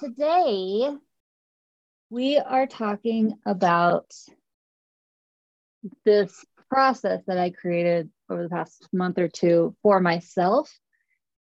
[0.00, 0.90] today
[2.08, 4.10] we are talking about
[6.06, 10.72] this process that I created over the past month or two for myself.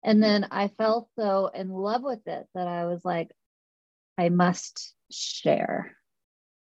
[0.02, 3.30] And then I fell so in love with it that I was like,
[4.16, 5.94] I must share.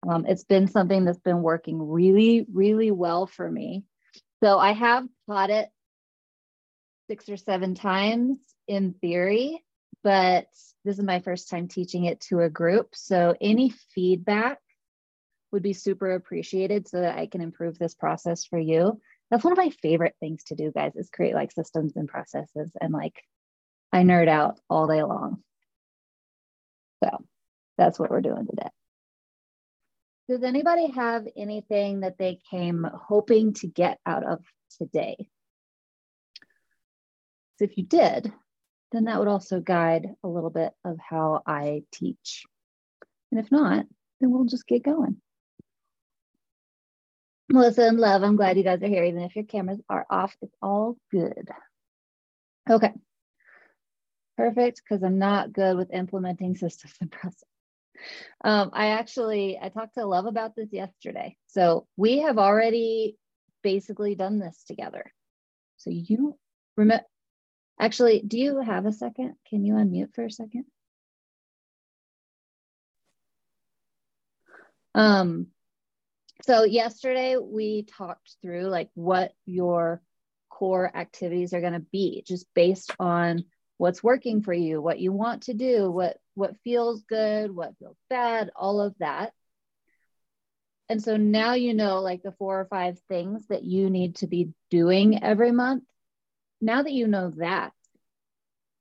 [0.09, 3.83] Um, it's been something that's been working really, really well for me.
[4.43, 5.69] So I have taught it
[7.07, 9.63] six or seven times in theory,
[10.05, 10.45] but
[10.85, 12.89] this is my first time teaching it to a group.
[12.93, 14.59] So any feedback
[15.51, 19.01] would be super appreciated so that I can improve this process for you.
[19.31, 22.71] That's one of my favorite things to do, guys, is create like systems and processes
[22.79, 23.19] and like
[23.91, 25.41] I nerd out all day long.
[27.03, 27.09] So
[27.75, 28.69] that's what we're doing today.
[30.29, 34.43] Does anybody have anything that they came hoping to get out of
[34.77, 35.29] today?
[37.57, 38.31] So if you did,
[38.95, 42.43] then that would also guide a little bit of how I teach.
[43.31, 43.85] And if not,
[44.19, 45.17] then we'll just get going.
[47.49, 49.03] Melissa and Love, I'm glad you guys are here.
[49.03, 51.49] Even if your cameras are off, it's all good.
[52.69, 52.91] Okay.
[54.37, 57.43] Perfect, because I'm not good with implementing systems and process.
[58.43, 61.37] Um, I actually, I talked to Love about this yesterday.
[61.47, 63.17] So we have already
[63.63, 65.11] basically done this together.
[65.77, 66.37] So you
[66.75, 67.05] remember,
[67.79, 69.35] Actually, do you have a second?
[69.49, 70.65] Can you unmute for a second?
[74.93, 75.47] Um,
[76.43, 80.01] so yesterday we talked through like what your
[80.49, 83.43] core activities are going to be just based on
[83.77, 87.97] what's working for you, what you want to do, what what feels good, what feels
[88.09, 89.33] bad, all of that.
[90.87, 94.27] And so now you know like the four or five things that you need to
[94.27, 95.83] be doing every month
[96.61, 97.73] now that you know that,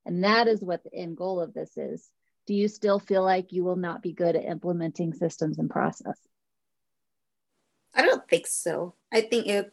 [0.07, 2.09] and that is what the end goal of this is,
[2.47, 6.19] do you still feel like you will not be good at implementing systems and process?
[7.95, 8.95] I don't think so.
[9.13, 9.73] I think it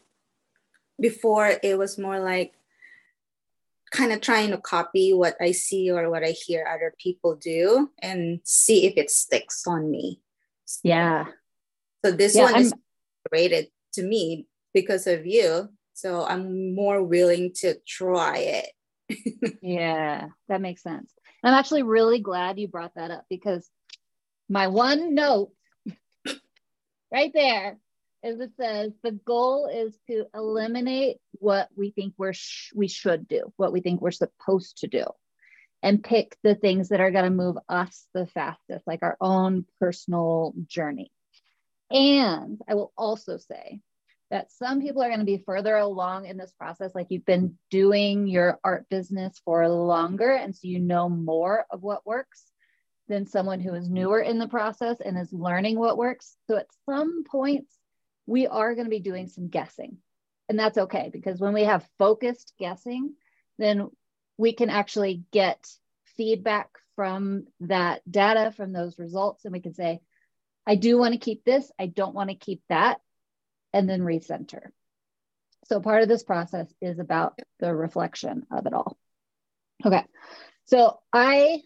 [0.99, 2.53] before it was more like
[3.91, 7.89] kind of trying to copy what I see or what I hear other people do
[7.99, 10.21] and see if it sticks on me.
[10.83, 11.25] Yeah.
[12.05, 12.73] So this yeah, one I'm, is
[13.31, 15.69] rated to me because of you.
[16.01, 18.63] So I'm more willing to try
[19.09, 19.59] it.
[19.61, 21.13] yeah, that makes sense.
[21.43, 23.69] I'm actually really glad you brought that up because
[24.49, 25.51] my one note
[27.11, 27.77] right there
[28.23, 33.27] is it says the goal is to eliminate what we think we're sh- we should
[33.27, 35.05] do, what we think we're supposed to do,
[35.83, 39.65] and pick the things that are going to move us the fastest, like our own
[39.79, 41.11] personal journey.
[41.91, 43.81] And I will also say
[44.31, 47.57] that some people are going to be further along in this process like you've been
[47.69, 52.45] doing your art business for longer and so you know more of what works
[53.07, 56.67] than someone who is newer in the process and is learning what works so at
[56.85, 57.77] some points
[58.25, 59.97] we are going to be doing some guessing
[60.49, 63.13] and that's okay because when we have focused guessing
[63.59, 63.89] then
[64.37, 65.67] we can actually get
[66.17, 69.99] feedback from that data from those results and we can say
[70.65, 71.71] I do want to keep this.
[71.79, 73.01] I don't want to keep that
[73.73, 74.71] and then recenter.
[75.65, 78.97] So part of this process is about the reflection of it all.
[79.85, 80.03] Okay.
[80.65, 81.61] So I,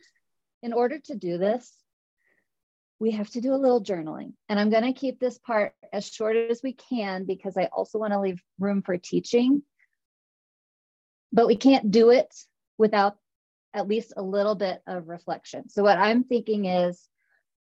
[0.61, 1.71] in order to do this,
[2.99, 4.33] we have to do a little journaling.
[4.47, 7.99] And I'm going to keep this part as short as we can because I also
[7.99, 9.63] want to leave room for teaching.
[11.33, 12.33] But we can't do it
[12.77, 13.17] without
[13.73, 15.69] at least a little bit of reflection.
[15.69, 17.05] So, what I'm thinking is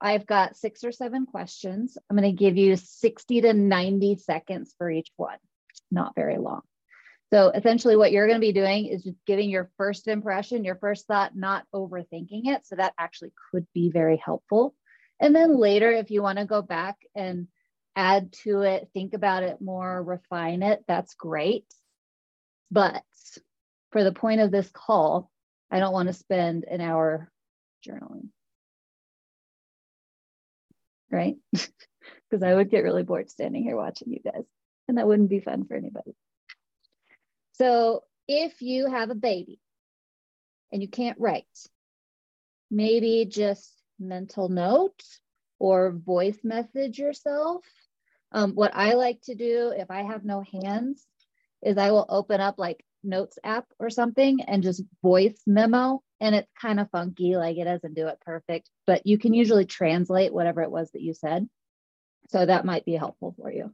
[0.01, 1.97] I've got six or seven questions.
[2.09, 5.37] I'm going to give you 60 to 90 seconds for each one,
[5.91, 6.61] not very long.
[7.31, 10.77] So essentially, what you're going to be doing is just giving your first impression, your
[10.77, 12.65] first thought, not overthinking it.
[12.65, 14.73] So that actually could be very helpful.
[15.19, 17.47] And then later, if you want to go back and
[17.95, 21.65] add to it, think about it more, refine it, that's great.
[22.71, 23.03] But
[23.91, 25.29] for the point of this call,
[25.69, 27.29] I don't want to spend an hour
[27.87, 28.29] journaling
[31.11, 31.35] right?
[32.29, 34.43] Because I would get really bored standing here watching you guys,
[34.87, 36.15] and that wouldn't be fun for anybody.
[37.53, 39.59] So if you have a baby
[40.71, 41.45] and you can't write,
[42.69, 45.03] maybe just mental note
[45.59, 47.65] or voice message yourself.
[48.31, 51.05] Um, what I like to do if I have no hands
[51.63, 56.35] is I will open up like notes app or something and just voice memo and
[56.35, 60.33] it's kind of funky like it doesn't do it perfect but you can usually translate
[60.33, 61.47] whatever it was that you said
[62.29, 63.71] so that might be helpful for you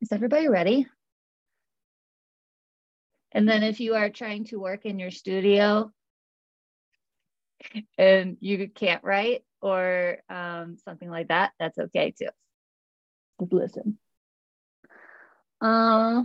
[0.00, 0.86] is everybody ready
[3.32, 5.92] and then if you are trying to work in your studio
[7.98, 12.28] and you can't write or um, something like that, that's okay too.
[13.40, 13.98] Just listen.
[15.60, 16.22] Uh,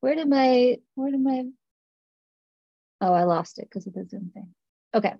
[0.00, 1.44] where did my, where did my,
[3.00, 4.54] oh, I lost it because of the Zoom thing.
[4.94, 5.14] Okay.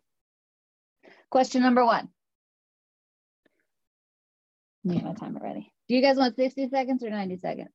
[1.31, 2.09] Question number one.
[4.85, 5.73] Need my timer ready.
[5.89, 7.71] Do you guys want 60 seconds or 90 seconds?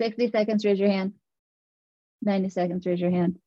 [0.00, 1.14] 60 seconds, raise your hand.
[2.22, 3.38] 90 seconds, raise your hand.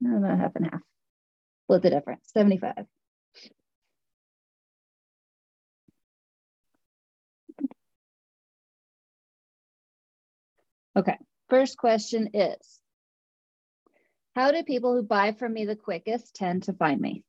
[0.00, 0.80] No, not half and half.
[1.64, 2.86] Split the difference, 75.
[10.94, 11.16] Okay,
[11.48, 12.81] first question is,
[14.34, 17.24] how do people who buy from me the quickest tend to find me?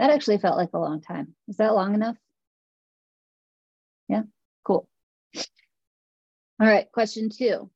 [0.00, 1.34] That actually felt like a long time.
[1.46, 2.16] Is that long enough?
[4.08, 4.22] Yeah,
[4.64, 4.88] cool.
[6.58, 7.70] All right, question two.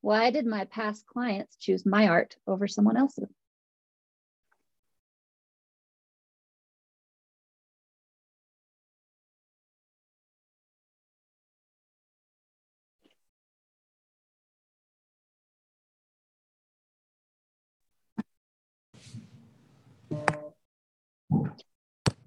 [0.00, 3.30] Why did my past clients choose my art over someone else's?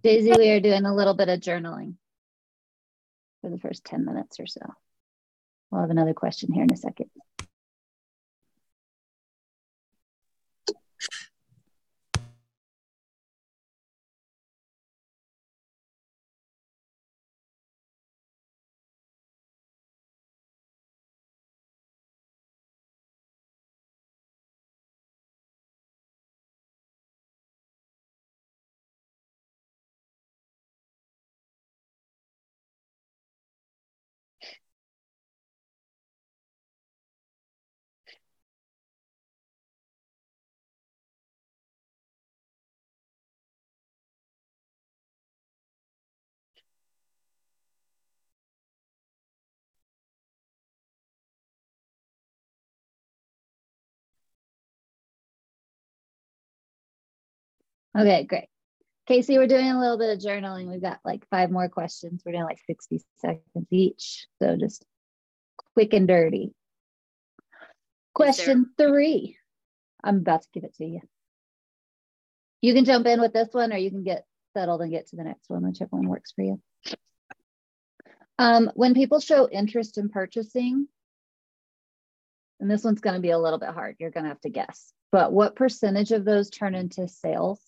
[0.01, 1.96] Daisy, we are doing a little bit of journaling
[3.42, 4.62] for the first 10 minutes or so.
[5.69, 7.10] We'll have another question here in a second.
[58.00, 58.48] Okay, great.
[59.07, 60.70] Casey, we're doing a little bit of journaling.
[60.70, 62.22] We've got like five more questions.
[62.25, 64.27] We're doing like 60 seconds each.
[64.41, 64.86] So just
[65.74, 66.53] quick and dirty.
[68.13, 69.38] Question three.
[70.03, 71.01] I'm about to give it to you.
[72.62, 75.15] You can jump in with this one or you can get settled and get to
[75.15, 76.62] the next one, whichever one works for you.
[78.38, 80.88] Um, when people show interest in purchasing,
[82.60, 84.50] and this one's going to be a little bit hard, you're going to have to
[84.50, 87.60] guess, but what percentage of those turn into sales?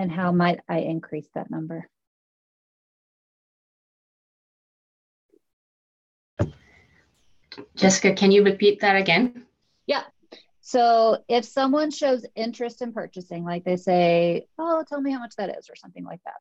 [0.00, 1.86] And how might I increase that number?
[7.76, 9.44] Jessica, can you repeat that again?
[9.84, 10.04] Yeah.
[10.62, 15.36] So if someone shows interest in purchasing, like they say, oh, tell me how much
[15.36, 16.36] that is, or something like that,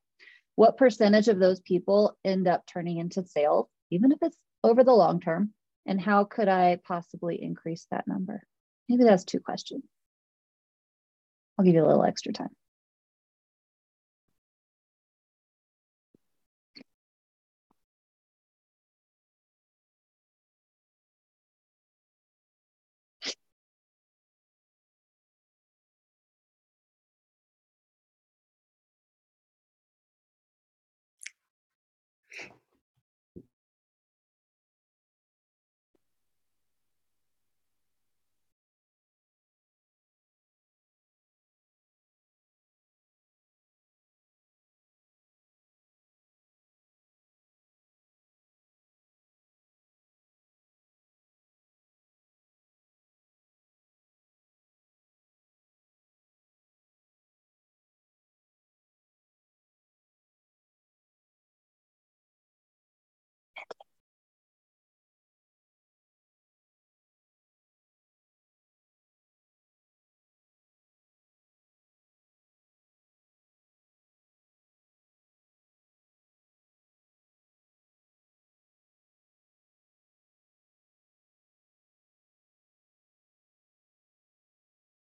[0.55, 4.93] what percentage of those people end up turning into sales, even if it's over the
[4.93, 5.53] long term?
[5.85, 8.41] And how could I possibly increase that number?
[8.87, 9.83] Maybe that's two questions.
[11.57, 12.55] I'll give you a little extra time.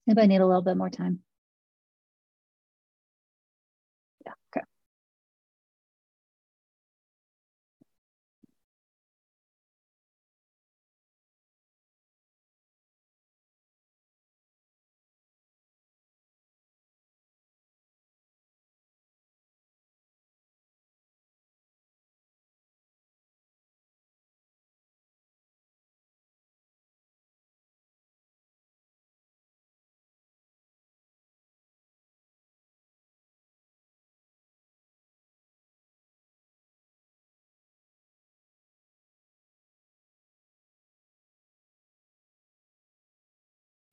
[0.09, 1.19] Anybody need a little bit more time?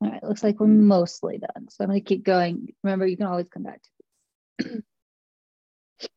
[0.07, 1.69] All right, looks like we're mostly done.
[1.69, 2.73] So I'm going to keep going.
[2.85, 3.81] Remember, you can always come back
[4.61, 4.83] to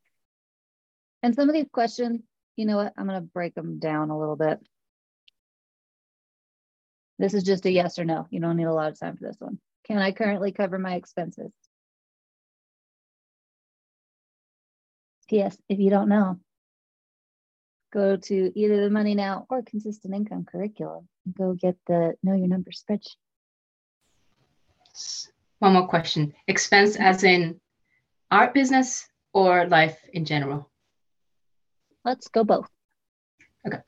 [1.24, 2.22] and some of these questions,
[2.56, 2.94] you know what?
[2.96, 4.60] I'm going to break them down a little bit.
[7.18, 8.28] This is just a yes or no.
[8.30, 9.60] You don't need a lot of time for this one.
[9.86, 11.52] Can I currently cover my expenses?
[15.32, 16.40] Yes, If you don't know,
[17.92, 22.34] go to either the Money Now or Consistent Income curriculum and go get the Know
[22.34, 23.16] Your Numbers spreadsheet.
[25.60, 26.34] One more question.
[26.48, 27.60] Expense as in
[28.32, 30.70] art business or life in general?
[32.06, 32.68] Let's go both.
[33.68, 33.80] Okay.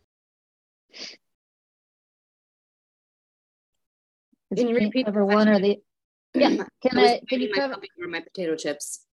[4.55, 5.79] Can you repeat cover one or the
[6.33, 6.63] yeah?
[6.81, 7.21] Can I I?
[7.27, 7.75] Can you cover?
[7.75, 9.05] puppy for my potato chips.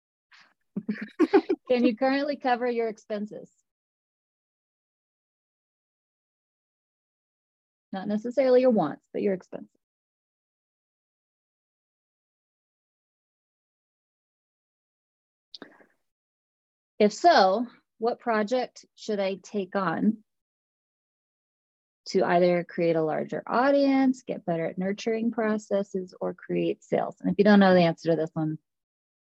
[1.69, 3.51] Can you currently cover your expenses?
[7.93, 9.76] Not necessarily your wants, but your expenses.
[16.99, 17.67] If so,
[17.99, 20.19] what project should I take on
[22.07, 27.17] to either create a larger audience, get better at nurturing processes, or create sales?
[27.21, 28.59] And if you don't know the answer to this one,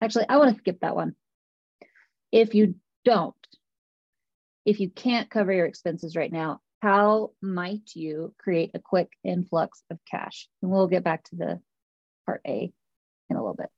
[0.01, 1.15] actually, I want to skip that one.
[2.31, 2.75] If you
[3.05, 3.35] don't,
[4.65, 9.83] if you can't cover your expenses right now, how might you create a quick influx
[9.89, 10.49] of cash?
[10.61, 11.61] And we'll get back to the
[12.25, 12.73] part A
[13.29, 13.69] in a little bit.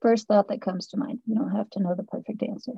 [0.00, 1.20] First thought that comes to mind.
[1.26, 2.72] You don't have to know the perfect answer.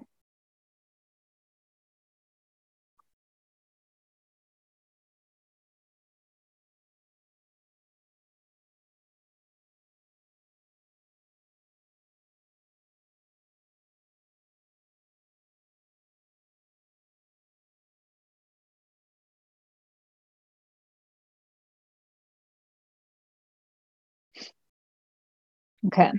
[25.87, 26.13] Okay.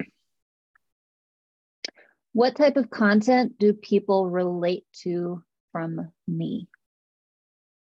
[2.33, 6.67] What type of content do people relate to from me?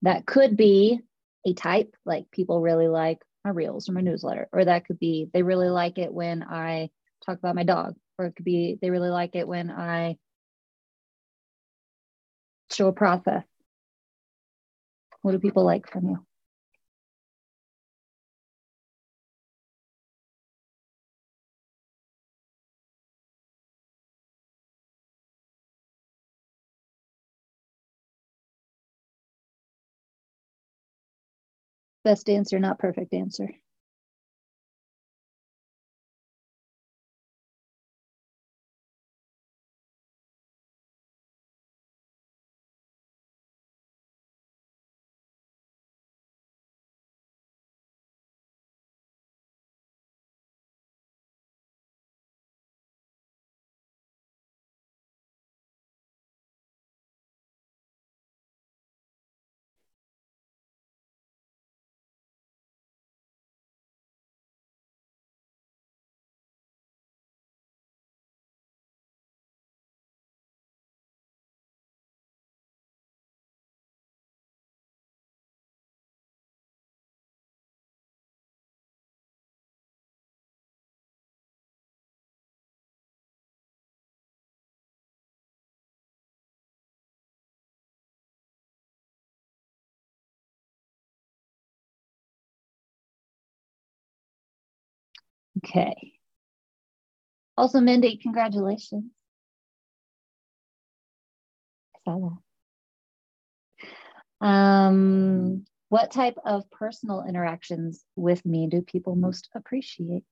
[0.04, 1.02] That could be
[1.46, 5.30] a type, like people really like my reels or my newsletter, or that could be
[5.34, 6.90] they really like it when I
[7.26, 10.18] talk about my dog, or it could be they really like it when I
[12.72, 13.44] show a process.
[15.22, 16.26] What do people like from you?
[32.08, 33.50] Best answer, not perfect answer.
[95.68, 96.14] Okay.
[97.58, 99.12] Also, Mindy, congratulations.
[101.96, 102.20] I saw
[104.40, 104.46] that.
[104.48, 110.24] Um, what type of personal interactions with me do people most appreciate?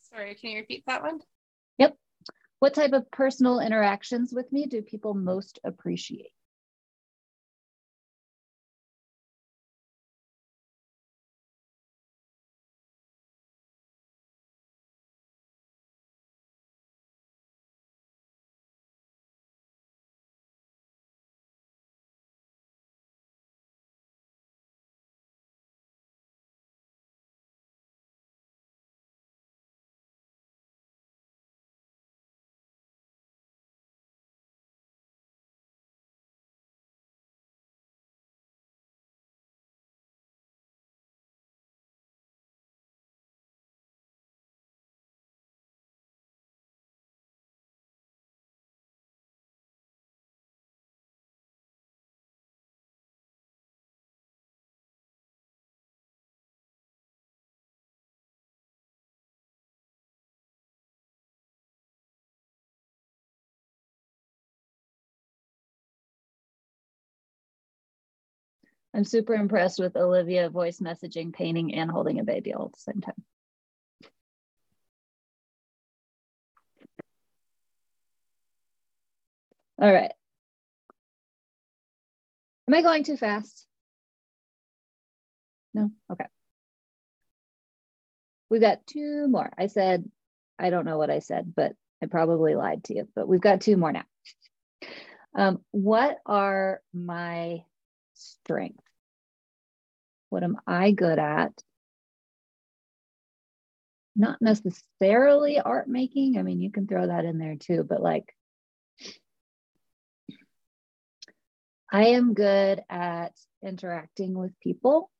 [0.00, 1.20] Sorry, can you repeat that one?
[1.78, 1.96] Yep.
[2.62, 6.30] What type of personal interactions with me do people most appreciate?
[68.94, 72.78] I'm super impressed with Olivia voice messaging, painting, and holding a baby all at the
[72.78, 73.14] same time.
[79.80, 80.12] All right.
[82.68, 83.66] Am I going too fast?
[85.74, 85.90] No?
[86.10, 86.26] Okay.
[88.50, 89.50] We've got two more.
[89.56, 90.04] I said,
[90.58, 93.62] I don't know what I said, but I probably lied to you, but we've got
[93.62, 94.04] two more now.
[95.34, 97.64] Um, what are my
[98.22, 98.82] strengths?
[100.30, 101.52] What am I good at?
[104.16, 106.38] Not necessarily art making.
[106.38, 108.34] I mean, you can throw that in there too, but like,
[111.90, 113.32] I am good at
[113.62, 115.10] interacting with people.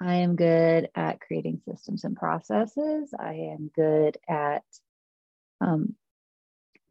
[0.00, 3.12] I am good at creating systems and processes.
[3.18, 4.64] I am good at
[5.60, 5.94] um,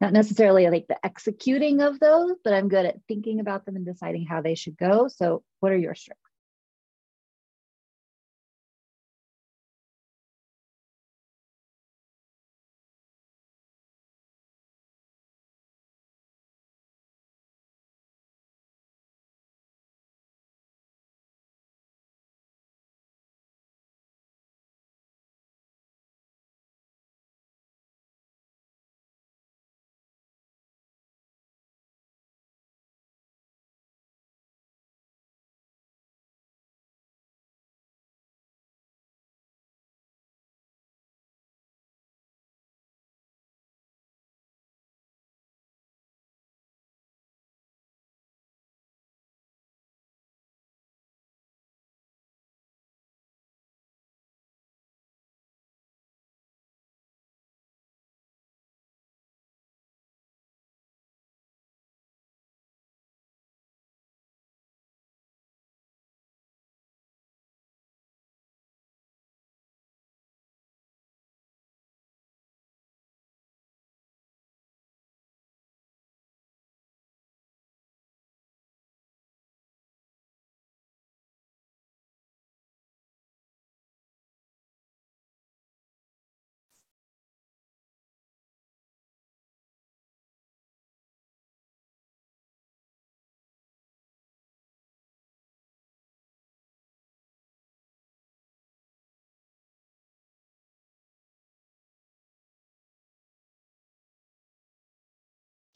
[0.00, 3.86] not necessarily like the executing of those, but I'm good at thinking about them and
[3.86, 5.08] deciding how they should go.
[5.08, 6.25] So, what are your strengths?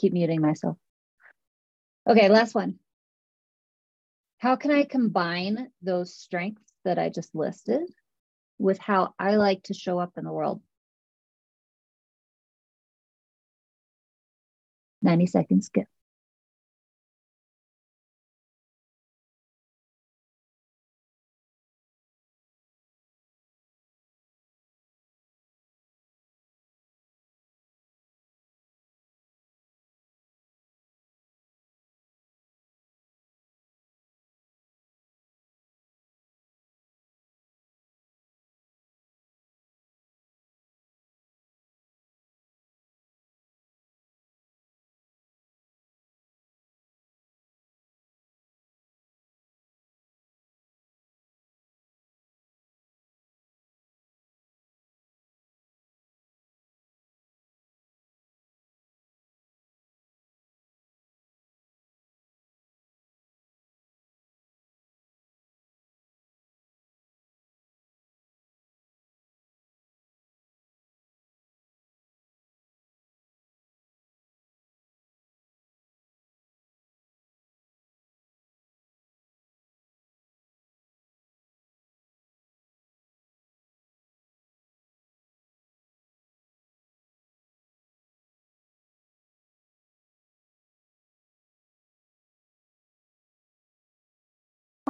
[0.01, 0.77] Keep muting myself.
[2.09, 2.79] Okay, last one.
[4.39, 7.83] How can I combine those strengths that I just listed
[8.59, 10.63] with how I like to show up in the world?
[15.03, 15.87] 90 seconds, skip.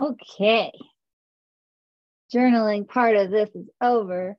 [0.00, 0.72] Okay.
[2.32, 4.38] Journaling part of this is over.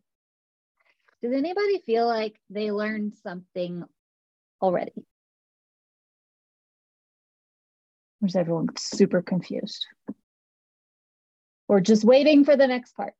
[1.21, 3.83] Does anybody feel like they learned something
[4.59, 5.05] already?
[8.21, 9.85] Or is everyone super confused?
[11.67, 13.13] Or just waiting for the next part?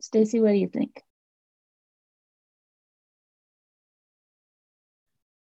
[0.00, 1.02] Stacy, what do you think?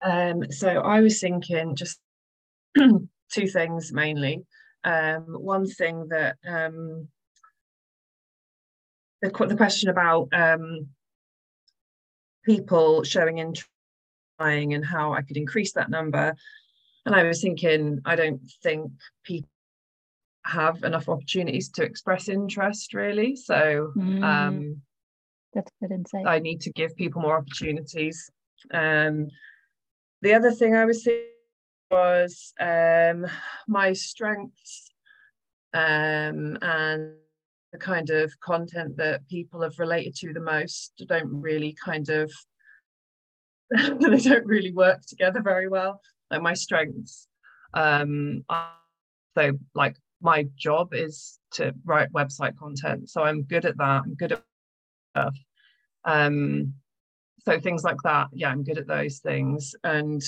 [0.03, 2.01] Um, so I was thinking just
[2.77, 4.45] two things mainly.
[4.85, 7.09] Um, one thing that um,
[9.21, 10.89] the, the question about um,
[12.45, 13.69] people showing interest
[14.41, 16.35] and how I could increase that number.
[17.07, 18.91] And I was thinking, I don't think
[19.25, 19.49] people
[20.45, 23.37] have enough opportunities to express interest really.
[23.37, 24.25] So mm.
[24.25, 24.83] um,
[25.55, 26.27] that's good insight.
[26.27, 28.31] I need to give people more opportunities.
[28.73, 29.29] Um,
[30.23, 31.27] the other thing I was thinking
[31.91, 33.27] was um,
[33.69, 34.91] my strengths
[35.75, 37.13] um, and
[37.73, 42.31] the kind of content that people have related to the most don't really kind of
[43.71, 46.01] they don't really work together very well.
[46.31, 47.29] Like my strengths
[47.75, 48.45] um
[49.37, 54.15] so like my job is to write website content so i'm good at that i'm
[54.15, 54.43] good at
[55.15, 55.37] stuff.
[56.05, 56.75] Um
[57.45, 60.23] so things like that yeah i'm good at those things and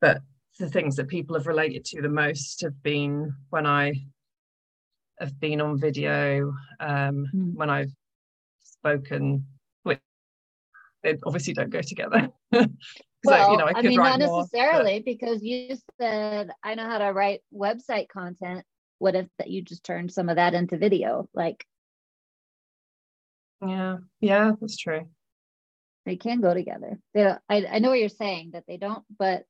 [0.00, 0.20] but
[0.58, 3.92] the things that people have related to the most have been when i
[5.20, 7.54] have been on video um, mm.
[7.54, 7.92] when I've
[8.62, 9.46] spoken
[9.84, 9.98] with
[11.02, 12.30] they obviously don't go together.
[12.52, 12.66] well,
[13.28, 15.04] I, you know, I, I mean, not necessarily more, but...
[15.04, 18.64] because you said I know how to write website content.
[18.98, 21.28] What if that you just turned some of that into video?
[21.32, 21.64] Like,
[23.62, 25.08] yeah, yeah, that's true.
[26.06, 26.98] They can go together.
[27.14, 29.44] They don't, I, I know what you're saying that they don't, but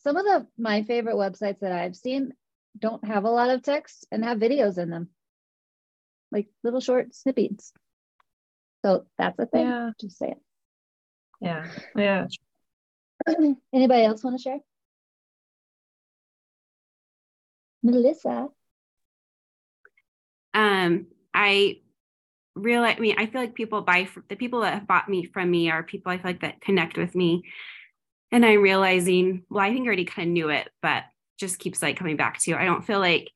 [0.00, 2.32] some of the my favorite websites that I've seen
[2.78, 5.10] don't have a lot of text and have videos in them,
[6.32, 7.72] like little short snippets.
[8.84, 9.66] So that's a thing.
[9.66, 9.90] Yeah.
[10.00, 10.38] Just say it.
[11.40, 11.66] Yeah.
[11.94, 12.26] Yeah.
[13.72, 14.60] Anybody else want to share?
[17.82, 18.48] Melissa.
[20.52, 21.80] Um, I
[22.62, 22.96] realize.
[22.98, 25.70] I mean, I feel like people buy the people that have bought me from me
[25.70, 27.42] are people I feel like that connect with me.
[28.32, 31.04] And I'm realizing, well, I think I already kind of knew it, but
[31.38, 32.54] just keeps like coming back to.
[32.54, 33.30] I don't feel like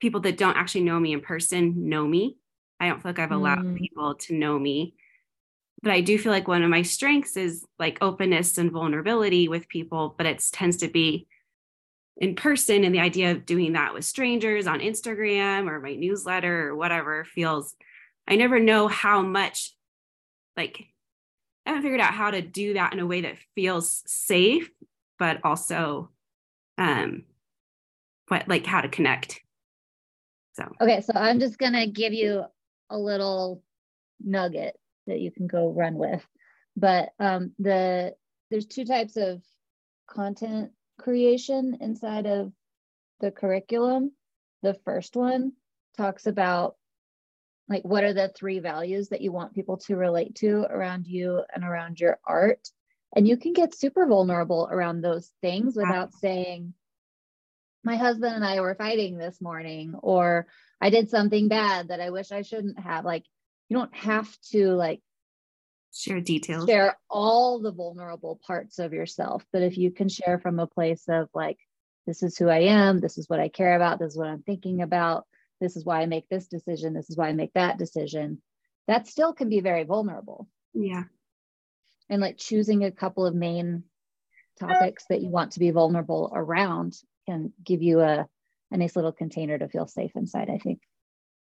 [0.00, 2.36] people that don't actually know me in person know me.
[2.78, 3.76] I don't feel like I've allowed mm.
[3.76, 4.94] people to know me.
[5.82, 9.68] But I do feel like one of my strengths is like openness and vulnerability with
[9.68, 11.26] people, but it tends to be
[12.18, 12.84] in person.
[12.84, 17.24] And the idea of doing that with strangers on Instagram or my newsletter or whatever
[17.24, 17.74] feels,
[18.30, 19.76] I never know how much,
[20.56, 20.86] like,
[21.66, 24.70] I haven't figured out how to do that in a way that feels safe,
[25.18, 26.10] but also
[26.78, 27.24] um,
[28.28, 29.40] what like how to connect.
[30.54, 32.44] So okay, so I'm just gonna give you
[32.88, 33.62] a little
[34.20, 36.24] nugget that you can go run with.
[36.76, 38.14] But um, the
[38.50, 39.42] there's two types of
[40.08, 42.52] content creation inside of
[43.20, 44.12] the curriculum.
[44.62, 45.52] The first one
[45.96, 46.76] talks about
[47.70, 51.42] like what are the three values that you want people to relate to around you
[51.54, 52.68] and around your art?
[53.14, 56.74] And you can get super vulnerable around those things without saying
[57.82, 60.46] my husband and I were fighting this morning, or
[60.80, 63.04] I did something bad that I wish I shouldn't have.
[63.04, 63.24] Like,
[63.68, 65.00] you don't have to like
[65.94, 69.44] share details, share all the vulnerable parts of yourself.
[69.52, 71.58] But if you can share from a place of like,
[72.06, 74.42] this is who I am, this is what I care about, this is what I'm
[74.42, 75.26] thinking about,
[75.60, 78.42] this is why I make this decision, this is why I make that decision,
[78.86, 80.48] that still can be very vulnerable.
[80.74, 81.04] Yeah.
[82.08, 83.84] And like choosing a couple of main
[84.58, 86.96] topics that you want to be vulnerable around
[87.26, 88.26] can give you a,
[88.70, 90.80] a nice little container to feel safe inside, I think.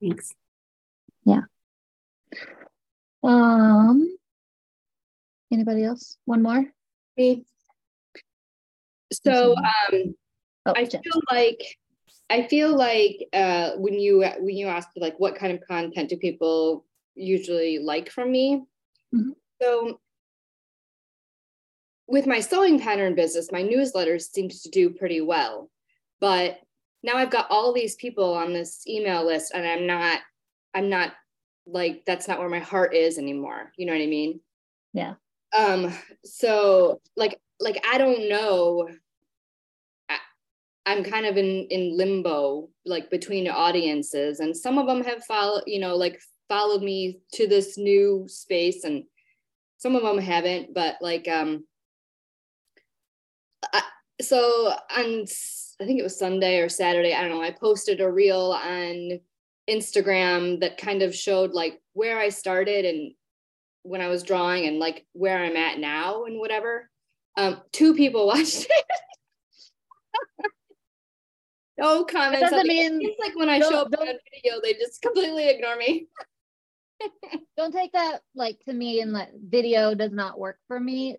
[0.00, 0.32] Thanks.
[1.24, 1.42] Yeah.
[3.22, 4.16] Um
[5.52, 6.16] anybody else?
[6.24, 6.64] One more?
[7.16, 7.44] Me.
[9.12, 10.14] So um
[10.66, 11.02] oh, I Jen.
[11.02, 11.60] feel like
[12.30, 16.16] I feel like uh when you when you ask like what kind of content do
[16.16, 18.62] people usually like from me?
[19.14, 19.30] Mm-hmm.
[19.60, 20.00] So
[22.10, 25.70] with my sewing pattern business, my newsletter seems to do pretty well.
[26.20, 26.58] But
[27.04, 30.18] now I've got all these people on this email list and I'm not,
[30.74, 31.12] I'm not
[31.66, 33.72] like, that's not where my heart is anymore.
[33.76, 34.40] You know what I mean?
[34.92, 35.14] Yeah.
[35.56, 38.88] Um, so like, like, I don't know.
[40.86, 45.64] I'm kind of in, in limbo, like between audiences and some of them have followed,
[45.66, 49.04] you know, like followed me to this new space and
[49.78, 51.64] some of them haven't, but like um
[53.72, 53.82] I,
[54.20, 55.24] so on
[55.80, 59.20] I think it was Sunday or Saturday, I don't know, I posted a reel on
[59.68, 63.14] Instagram that kind of showed like where I started and
[63.82, 66.90] when I was drawing and like where I'm at now and whatever.
[67.36, 68.84] Um, two people watched it.
[71.80, 72.40] No comments.
[72.40, 75.76] That doesn't mean it's like when I show up on video, they just completely ignore
[75.76, 76.06] me.
[77.56, 81.16] don't take that like to me and like video does not work for me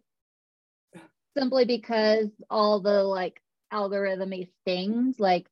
[1.35, 3.41] simply because all the like
[3.73, 5.47] algorithmy things like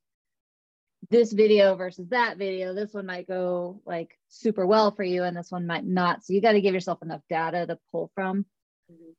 [1.10, 5.36] this video versus that video this one might go like super well for you and
[5.36, 8.44] this one might not so you got to give yourself enough data to pull from
[8.92, 9.12] mm-hmm.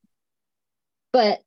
[1.11, 1.41] but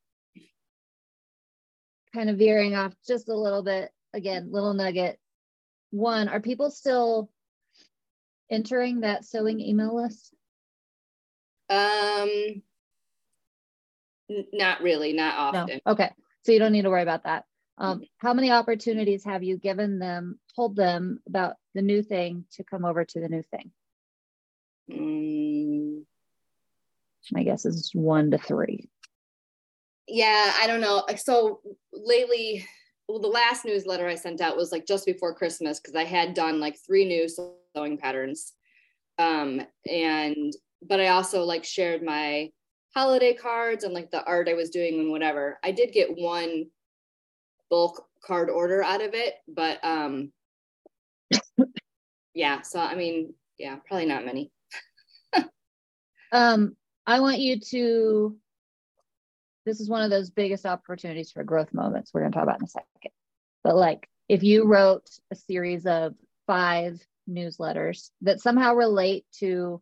[2.12, 5.18] kind of veering off just a little bit again little nugget
[5.90, 7.30] one are people still
[8.50, 10.34] entering that sewing email list
[11.70, 12.62] um
[14.52, 15.92] not really not often no.
[15.92, 16.10] okay
[16.42, 17.44] so you don't need to worry about that
[17.76, 22.64] um, how many opportunities have you given them, told them about the new thing to
[22.64, 23.72] come over to the new thing?
[24.90, 26.04] Mm.
[27.32, 28.88] My guess is one to three.
[30.06, 31.04] Yeah, I don't know.
[31.16, 31.60] So
[31.92, 32.64] lately,
[33.08, 36.34] well, the last newsletter I sent out was like just before Christmas because I had
[36.34, 38.54] done like three new sewing patterns.
[39.18, 42.50] Um, and but I also like shared my
[42.94, 45.58] holiday cards and like the art I was doing and whatever.
[45.62, 46.66] I did get one
[47.70, 50.32] bulk card order out of it, but um
[52.34, 54.50] yeah, so I mean, yeah, probably not many.
[56.32, 58.36] um I want you to
[59.64, 62.60] this is one of those biggest opportunities for growth moments we're going to talk about
[62.60, 63.12] in a second.
[63.62, 66.14] But like if you wrote a series of
[66.46, 69.80] five newsletters that somehow relate to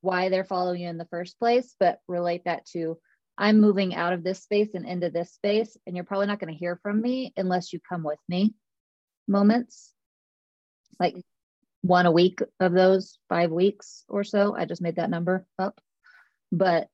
[0.00, 2.98] why they're following you in the first place, but relate that to
[3.38, 6.52] I'm moving out of this space and into this space, and you're probably not going
[6.52, 8.54] to hear from me unless you come with me
[9.26, 9.92] moments.
[11.00, 11.16] Like
[11.80, 14.54] one a week of those five weeks or so.
[14.54, 15.80] I just made that number up.
[16.52, 16.88] But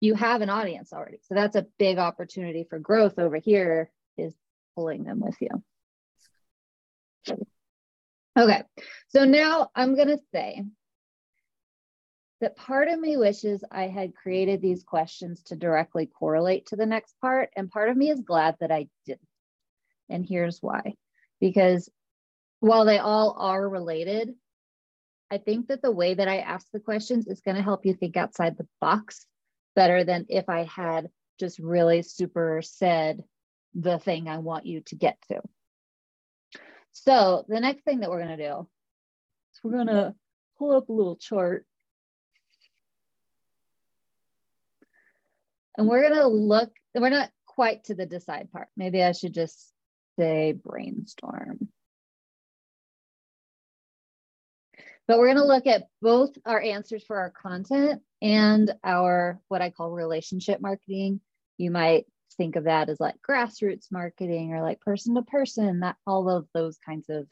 [0.00, 1.18] you have an audience already.
[1.22, 4.34] So that's a big opportunity for growth over here is
[4.74, 5.62] pulling them with you.
[8.38, 8.62] Okay,
[9.08, 10.64] so now I'm to say
[12.40, 16.86] that part of me wishes I had created these questions to directly correlate to the
[16.86, 17.50] next part.
[17.54, 19.20] And part of me is glad that I didn't.
[20.08, 20.94] And here's why.
[21.38, 21.90] Because
[22.60, 24.34] while they all are related,
[25.30, 27.92] I think that the way that I ask the questions is going to help you
[27.92, 29.26] think outside the box
[29.74, 33.22] better than if I had just really super said
[33.74, 35.40] the thing I want you to get to.
[36.92, 38.68] So the next thing that we're going to do
[39.52, 40.14] is we're going to
[40.58, 41.66] pull up a little chart
[45.80, 48.68] And we're going to look, we're not quite to the decide part.
[48.76, 49.72] Maybe I should just
[50.18, 51.68] say brainstorm.
[55.10, 59.60] But we're going to look at both our answers for our content and our what
[59.60, 61.20] I call relationship marketing.
[61.58, 65.96] You might think of that as like grassroots marketing or like person to person, that
[66.06, 67.26] all of those kinds of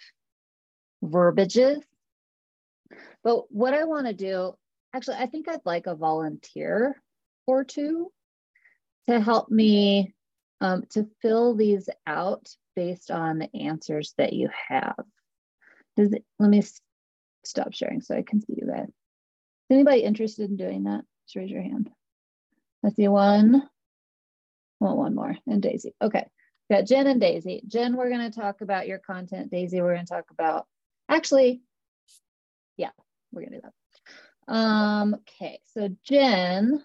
[1.04, 1.78] verbiages.
[3.22, 4.54] But what I want to do,
[4.92, 7.00] actually, I think I'd like a volunteer
[7.46, 8.10] or two
[9.08, 10.16] to help me
[10.60, 15.04] um, to fill these out based on the answers that you have.
[15.96, 16.60] Does it, let me
[17.48, 18.88] stop sharing so I can see you guys.
[18.88, 18.94] Is
[19.70, 21.04] anybody interested in doing that?
[21.26, 21.90] Just raise your hand.
[22.84, 23.68] I see one.
[24.80, 25.94] Well, one more and Daisy.
[26.00, 26.26] Okay,
[26.70, 27.62] got Jen and Daisy.
[27.66, 29.50] Jen, we're going to talk about your content.
[29.50, 30.66] Daisy, we're going to talk about,
[31.08, 31.62] actually,
[32.76, 32.90] yeah,
[33.32, 34.54] we're going to do that.
[34.54, 36.82] Um, okay, so Jen,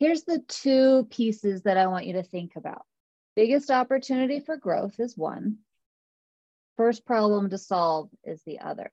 [0.00, 2.86] Here's the two pieces that I want you to think about.
[3.36, 5.58] Biggest opportunity for growth is one.
[6.80, 8.90] First problem to solve is the other.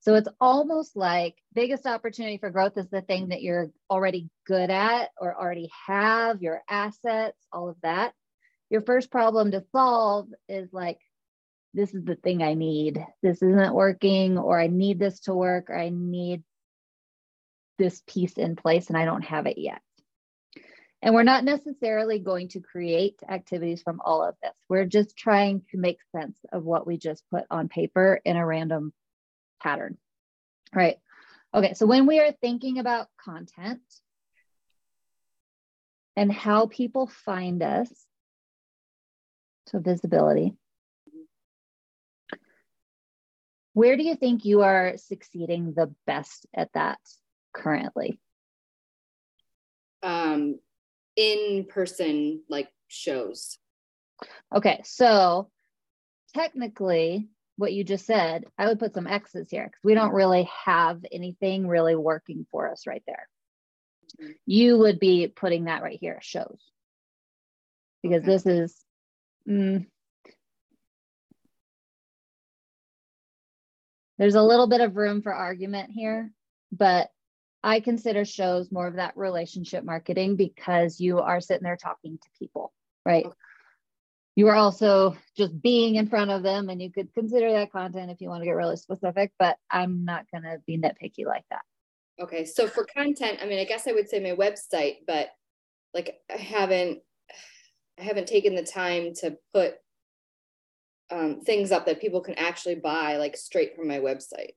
[0.00, 4.68] So it's almost like biggest opportunity for growth is the thing that you're already good
[4.68, 8.12] at or already have, your assets, all of that.
[8.68, 10.98] Your first problem to solve is like,
[11.72, 13.02] this is the thing I need.
[13.22, 16.42] This isn't working, or I need this to work, or I need
[17.78, 19.80] this piece in place and I don't have it yet.
[21.02, 24.52] And we're not necessarily going to create activities from all of this.
[24.68, 28.46] We're just trying to make sense of what we just put on paper in a
[28.46, 28.92] random
[29.60, 29.98] pattern,
[30.72, 30.96] right?
[31.52, 33.80] Okay, so when we are thinking about content
[36.16, 37.90] and how people find us,
[39.66, 40.54] so visibility,
[43.74, 46.98] Where do you think you are succeeding the best at that
[47.54, 48.20] currently?
[50.02, 50.58] Um,
[51.16, 53.58] in person like shows.
[54.54, 55.50] Okay, so
[56.34, 60.48] technically, what you just said, I would put some X's here because we don't really
[60.64, 63.28] have anything really working for us right there.
[64.46, 66.60] You would be putting that right here, shows.
[68.02, 68.32] Because Okay.
[68.32, 68.84] this is,
[69.48, 69.86] mm,
[74.18, 76.32] there's a little bit of room for argument here,
[76.70, 77.10] but
[77.64, 82.28] I consider shows more of that relationship marketing because you are sitting there talking to
[82.38, 82.72] people,
[83.06, 83.26] right?
[83.26, 83.34] Okay.
[84.34, 88.10] You are also just being in front of them, and you could consider that content
[88.10, 91.44] if you want to get really specific, but I'm not going to be nitpicky like
[91.50, 91.60] that.
[92.20, 95.28] Okay, so for content, I mean, I guess I would say my website, but
[95.92, 97.00] like I haven't,
[98.00, 99.74] I haven't taken the time to put
[101.10, 104.52] um, things up that people can actually buy like straight from my website.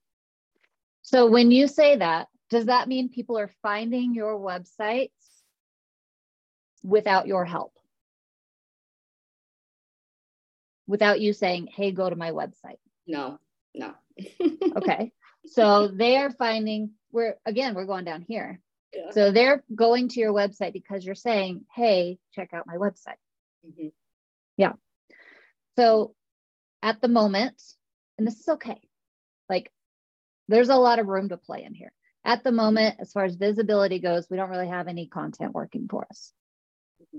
[1.01, 5.09] So when you say that, does that mean people are finding your websites
[6.83, 7.73] without your help?
[10.87, 12.79] Without you saying, hey, go to my website?
[13.07, 13.39] No,
[13.73, 13.93] no.
[14.77, 15.11] Okay.
[15.45, 18.59] so they are finding, we're again, we're going down here.
[18.93, 19.11] Yeah.
[19.11, 23.17] So they're going to your website because you're saying, hey, check out my website.
[23.65, 23.91] Mhm.
[25.77, 26.15] So
[26.81, 27.61] at the moment,
[28.17, 28.79] and this is okay,
[29.49, 29.71] like
[30.47, 31.91] there's a lot of room to play in here.
[32.25, 35.87] At the moment, as far as visibility goes, we don't really have any content working
[35.87, 36.33] for us.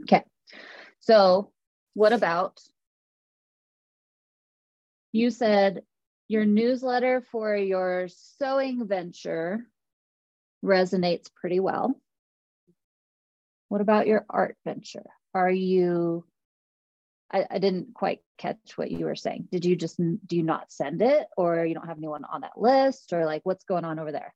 [0.03, 0.25] Okay.
[1.01, 1.53] So
[1.95, 2.61] what about
[5.13, 5.83] you said
[6.29, 9.65] your newsletter for your sewing venture
[10.65, 11.95] resonates pretty well.
[13.69, 15.07] What about your art venture?
[15.33, 16.25] Are you
[17.33, 19.49] I, I didn't quite catch what you were saying.
[19.51, 22.59] Did you just do you not send it or you don't have anyone on that
[22.59, 24.35] list or like what's going on over there?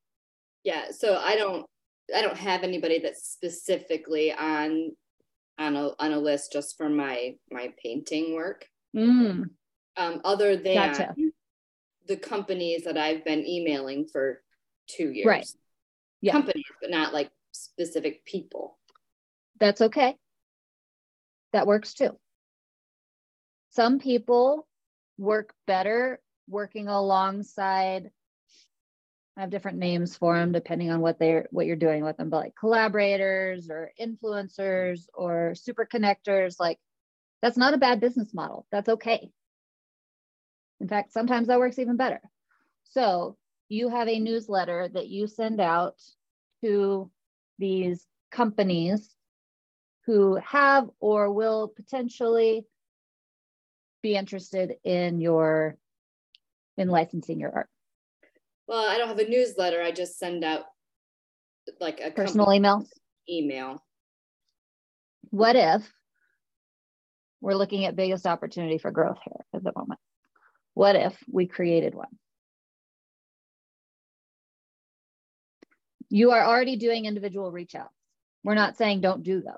[0.65, 1.67] Yeah, so I don't,
[2.15, 4.93] I don't have anybody that's specifically on,
[5.59, 8.67] on a, on a list just for my, my painting work.
[8.97, 9.51] Mm,
[9.97, 11.15] Um, other than Gotcha.
[12.07, 14.43] the companies that I've been emailing for
[14.89, 15.27] two years.
[15.27, 15.47] Right.
[16.21, 16.33] Yeah.
[16.33, 18.79] Companies, but not like specific people.
[19.59, 20.17] that's okay.
[21.53, 22.17] That works too.
[23.71, 24.67] Some people
[25.19, 28.11] work better working alongside
[29.37, 32.31] I have different names for them depending on what they're what you're doing with them,
[32.31, 36.79] but like collaborators or influencers or super connectors, like
[37.41, 38.67] that's not a bad business model.
[38.71, 39.31] That's okay.
[40.81, 42.21] In fact, sometimes that works even better.
[42.85, 43.37] So
[43.69, 45.95] you have a newsletter that you send out
[46.63, 47.11] to
[47.59, 49.15] these companies
[50.07, 52.67] who have or will potentially
[54.03, 55.77] be interested in your
[56.77, 57.69] in licensing your art.
[58.71, 59.83] Well, I don't have a newsletter.
[59.83, 60.63] I just send out
[61.81, 62.87] like a Personal email.
[63.29, 63.83] email.
[65.31, 65.83] What if
[67.41, 69.99] we're looking at biggest opportunity for growth here at the moment?
[70.75, 72.17] What if we created one?
[76.09, 77.91] You are already doing individual reach outs.
[78.45, 79.55] We're not saying don't do those.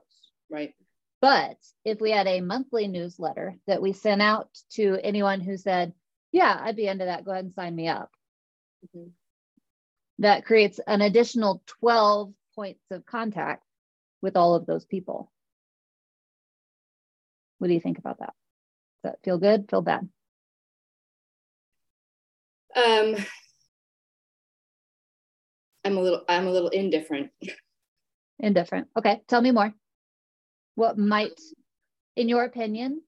[0.51, 0.73] Right.
[1.21, 5.93] But if we had a monthly newsletter that we sent out to anyone who said,
[6.33, 8.11] Yeah, I'd be into that, go ahead and sign me up,
[8.83, 9.13] Mhm.
[10.19, 13.65] that creates an additional 12 points of contact
[14.21, 15.33] with all of those people.
[17.59, 18.35] What do you think about that?
[19.03, 19.69] Does that feel good?
[19.71, 20.09] Feel bad?
[22.75, 23.17] Um,
[25.85, 27.31] I'm a little, I'm a little indifferent.
[28.39, 28.89] Indifferent.
[28.97, 29.75] Okay, tell me more.
[30.75, 31.41] What might,
[32.17, 33.03] in your opinion,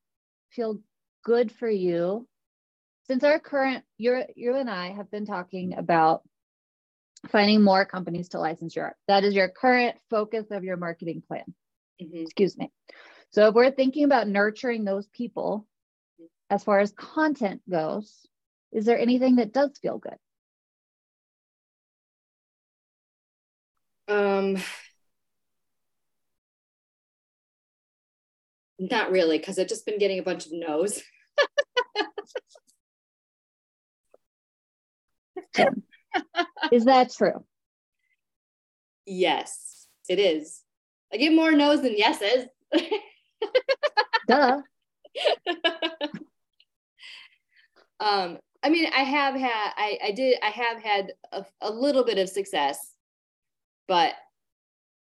[0.50, 0.80] feel
[1.24, 2.28] good for you?
[3.06, 6.22] Since our current, you you and I have been talking about
[7.28, 8.96] finding more companies to license your art.
[9.08, 11.54] That is your current focus of your marketing plan.
[12.00, 12.22] Mhm.
[12.22, 12.70] Excuse me.
[13.30, 15.66] So if we're thinking about nurturing those people,
[16.50, 18.26] as far as content goes,
[18.72, 20.18] is there anything that does feel good?
[24.08, 24.56] Um,
[28.78, 31.02] not really, because I've just been getting a bunch of no's.
[36.72, 37.44] Is that true?
[39.06, 40.62] Yes, it is.
[41.12, 42.46] I get more no's than yeses.
[44.28, 44.62] Duh.
[48.00, 52.04] um, I mean, I have had, I, I did, I have had a, a little
[52.04, 52.94] bit of success,
[53.86, 54.14] but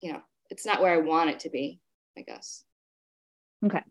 [0.00, 1.80] you know, it's not where I want it to be,
[2.16, 2.64] I guess.
[3.64, 3.82] Okay.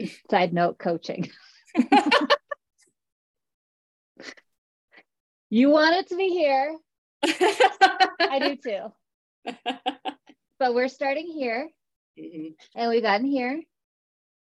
[0.30, 1.30] Side note coaching.
[5.50, 6.76] You want it to be here.
[7.24, 9.54] I do too.
[10.58, 11.68] But we're starting here
[12.18, 12.54] Mhm.
[12.74, 13.62] and we've gotten here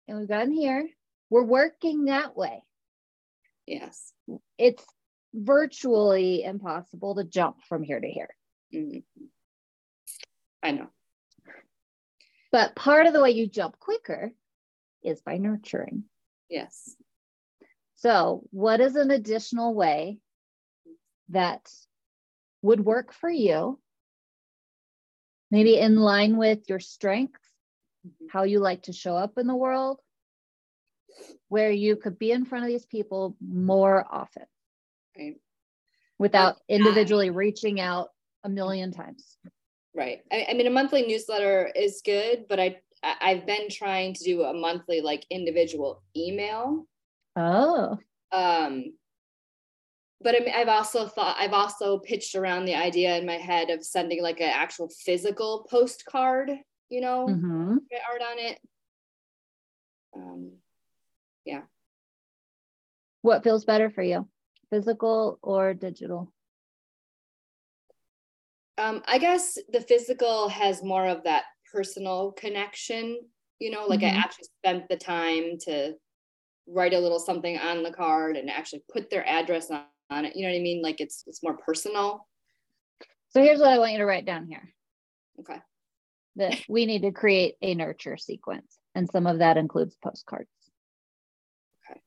[0.08, 0.88] and we've gotten here.
[1.30, 2.62] We're working that way.
[3.66, 4.12] Yes.
[4.58, 4.84] It's
[5.34, 8.34] virtually impossible to jump from here to here.
[8.72, 9.04] Mhm.
[10.62, 10.88] I know.
[12.50, 14.32] But part of the way you jump quicker
[15.02, 16.04] is by nurturing.
[16.48, 16.96] Yes.
[17.96, 20.20] So, what is an additional way
[21.30, 21.70] that
[22.62, 23.80] would work for you?
[25.50, 27.48] Maybe in line with your strengths,
[28.06, 28.30] Mhm.
[28.30, 30.00] how you like to show up in the world,
[31.48, 34.46] where you could be in front of these people more often
[35.16, 35.40] Right.
[36.18, 38.10] without individually reaching out
[38.44, 39.38] a million times.
[39.94, 40.22] Right.
[40.30, 44.42] I, I mean, a monthly newsletter is good, but I I've been trying to do
[44.42, 46.86] a monthly like individual email.
[47.36, 47.98] Oh,
[48.32, 48.94] Um,
[50.26, 53.70] but I mean, I've also thought I've also pitched around the idea in my head
[53.70, 56.50] of sending like an actual physical postcard.
[56.88, 57.78] You know, mhm.
[57.88, 58.58] get art on it.
[60.16, 60.52] Um,
[61.44, 61.62] yeah.
[63.22, 64.28] what feels better for you,
[64.68, 66.32] physical or digital?
[68.78, 73.20] um, I guess the physical has more of that personal connection.
[73.60, 74.12] You know, like Mhm.
[74.12, 75.94] I actually spent the time to
[76.66, 80.36] write a little something on the card and actually put their address on, on it.
[80.36, 80.82] You know what I mean?
[80.82, 82.26] Like it's it's more personal.
[83.30, 84.72] So, here's what I want you to write down here.
[85.40, 85.60] Okay.
[86.36, 88.78] that we need to create a nurture sequence.
[88.94, 90.48] And some of that includes postcards.
[91.90, 92.00] Okay.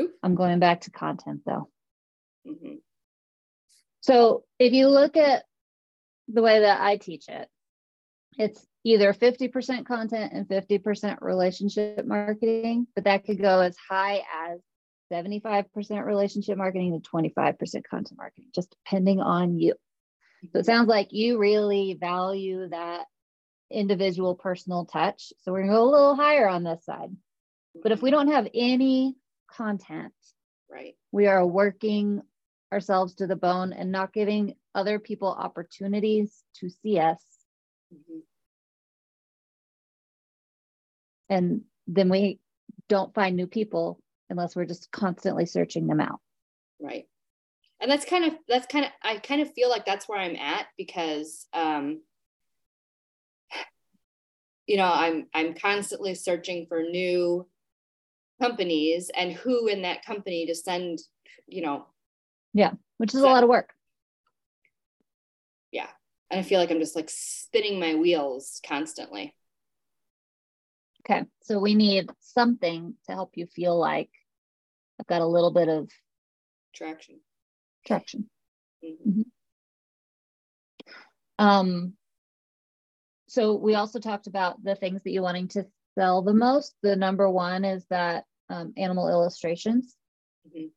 [0.00, 0.14] Oop.
[0.22, 1.68] I'm going back to content though.
[2.46, 2.74] hmm
[4.00, 5.44] So if you look at
[6.28, 7.48] the way that I teach it,
[8.38, 14.60] it's either 50% content and 50% relationship marketing, but that could go as high as
[15.12, 19.74] 75% relationship marketing and 25% content marketing, just depending on you.
[20.52, 23.06] So it sounds like you really value that
[23.70, 25.32] individual personal touch.
[25.40, 27.10] So we're gonna go a little higher on this side.
[27.82, 29.16] But if we don't have any
[29.50, 30.14] content,
[30.68, 30.96] Right.
[31.12, 32.22] we are working
[32.72, 37.24] ourselves to the bone and not giving other people opportunities to see us.
[37.92, 38.22] Mhm.
[41.28, 42.40] And then we
[42.88, 44.00] don't find new people
[44.30, 46.20] unless we're just constantly searching them out.
[46.80, 47.06] Right.
[47.80, 50.36] And that's kind of that's kind of I kind of feel like that's where I'm
[50.36, 52.00] at because um
[54.66, 57.46] you know, I'm I'm constantly searching for new
[58.40, 60.98] companies and who in that company to send,
[61.46, 61.86] you know,
[62.52, 62.72] Yeah.
[62.98, 63.72] which is a lot of work.
[65.72, 65.88] Yeah.
[66.30, 69.34] And I feel like I'm just like spinning my wheels constantly.
[71.08, 71.24] Okay.
[71.42, 74.10] So we need something to help you feel like
[74.98, 75.88] I've got a little bit of
[76.74, 77.20] Traction.
[77.86, 78.28] traction.
[78.82, 79.24] Mhm.
[81.38, 81.96] Um,
[83.28, 86.74] so we also talked about the things that you're wanting to sell the most.
[86.82, 89.96] The number one is that um, animal illustrations.
[90.48, 90.70] Mhm.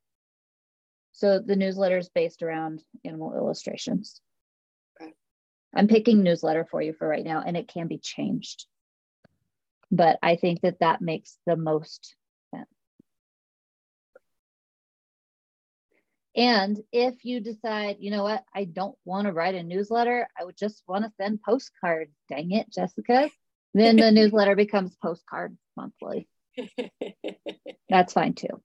[1.14, 4.22] So the newsletter is based around animal illustrations.
[5.02, 5.14] Okay.
[5.74, 8.68] I'm picking newsletter for you for right now, and it can be changed.
[9.92, 12.16] But I think that that makes the most
[12.54, 12.68] sense.
[16.36, 20.46] And if you decide, you know what, I don't want to write a newsletter, I
[20.46, 22.14] would just want to send postcards.
[22.30, 23.30] Dang it, Jessica.
[23.74, 26.28] Then the newsletter becomes postcard monthly.
[27.90, 28.62] That's fine too.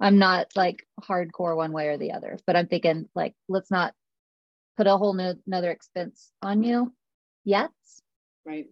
[0.00, 3.94] I'm not like hardcore one way or the other, but I'm thinking like, let's not
[4.76, 6.92] put a whole new, another expense on you
[7.44, 7.70] yet.
[8.44, 8.66] right.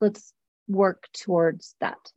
[0.00, 0.32] Let's
[0.68, 2.12] work towards that.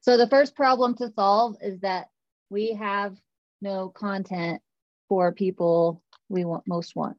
[0.00, 2.08] So the first problem to solve is that
[2.50, 3.16] we have
[3.60, 4.62] no content
[5.08, 7.16] for people we want most want.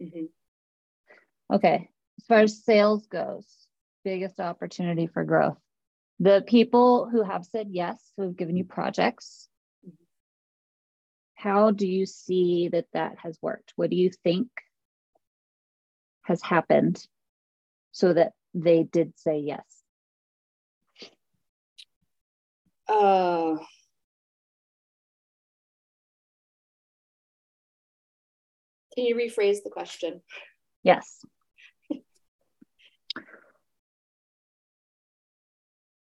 [0.00, 0.28] Mhm.
[1.52, 3.46] Okay, as far as sales goes,
[4.04, 5.58] biggest opportunity for growth.
[6.18, 9.48] The people who have said yes, who have given you projects,
[11.46, 13.72] how do you see that that has worked?
[13.76, 14.48] What do you think
[16.22, 17.00] has happened
[17.92, 19.64] so that they did say yes?
[22.88, 23.58] Uh,
[28.96, 30.22] can you rephrase the question?
[30.82, 31.24] Yes.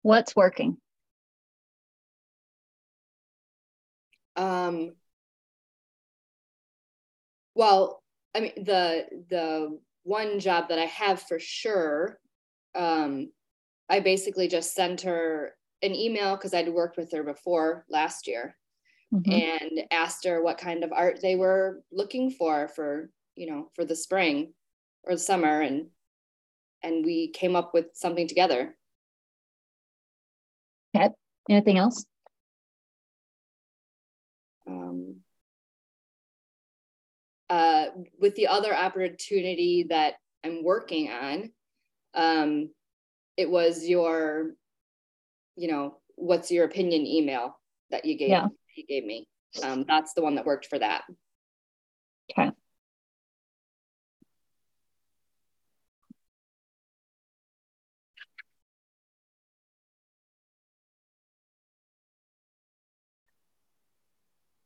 [0.02, 0.78] What's working?
[4.36, 4.94] Um,
[7.58, 8.04] well,
[8.36, 12.20] I mean, the the one job that I have for sure,
[12.76, 13.32] um,
[13.90, 18.56] I basically just sent her an email because I'd worked with her before last year
[19.14, 19.34] Mhm.
[19.34, 23.86] and asked her what kind of art they were looking for for you know for
[23.86, 24.54] the spring
[25.04, 25.90] or the summer and
[26.84, 28.78] and we came up with something together
[30.96, 31.10] Okay.
[31.50, 32.06] Anything else?
[34.68, 35.22] um,
[37.50, 37.86] uh,
[38.20, 41.52] with the other opportunity that I'm working on,
[42.14, 42.70] um,
[43.38, 44.52] it was your,
[45.56, 47.60] you know, what's your opinion email
[47.92, 48.48] that you gave Yeah.
[48.76, 49.28] you gave me.
[49.64, 51.04] Um, that's the one that worked for that.
[52.32, 52.52] Okay.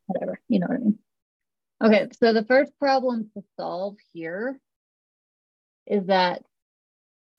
[0.07, 0.99] Whatever, you know what I mean.
[1.81, 4.59] Okay, so the first problem to solve here
[5.87, 6.43] is that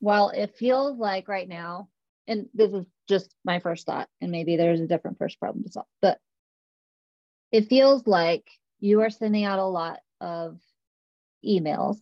[0.00, 1.88] while it feels like right now,
[2.26, 5.70] and this is just my first thought, and maybe there's a different first problem to
[5.70, 6.18] solve, but
[7.52, 8.44] it feels like
[8.80, 10.58] you are sending out a lot of
[11.44, 11.98] emails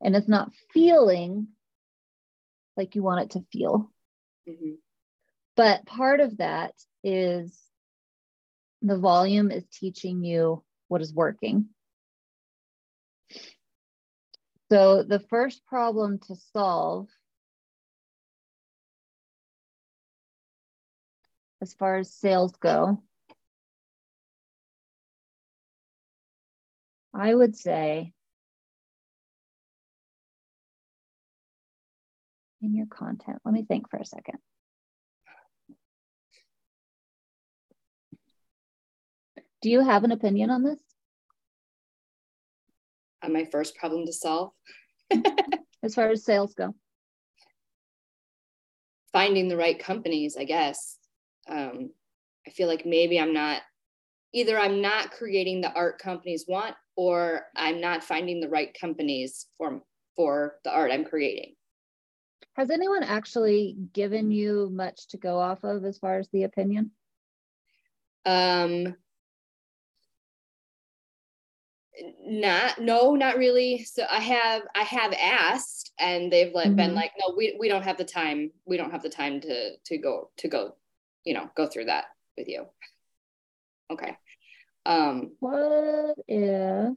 [0.00, 1.48] and it's not feeling
[2.76, 3.92] like you want it to feel.
[4.48, 4.78] Mhm.
[5.56, 6.74] But part of that
[7.04, 7.70] is
[8.82, 11.68] the volume is teaching you what is working.
[14.70, 17.08] So the first problem to solve
[21.60, 23.02] as far as sales go,
[27.14, 28.12] I would say
[32.60, 34.38] in your content, let me think for a second.
[39.62, 40.80] Do you have an opinion on this
[43.22, 44.52] Uh, my first problem to solve,
[45.82, 46.74] as far as sales go?
[49.16, 50.98] finding the right companies, I guess.
[51.48, 51.88] Um,
[52.46, 53.62] I feel like maybe I'm not
[54.34, 59.46] either I'm not creating the art companies want or I'm not finding the right companies
[59.56, 59.80] for
[60.16, 61.54] for the art I'm creating.
[62.56, 66.90] Has anyone actually given you much to go off of as far as the opinion?
[68.26, 68.96] Um,
[72.22, 76.94] not no not really so i have i have asked and they've like been Mhm.
[76.94, 79.98] like no we, we don't have the time we don't have the time to to
[79.98, 80.76] go to go
[81.24, 82.66] you know go through that with you
[83.90, 84.16] okay
[84.84, 86.96] um What if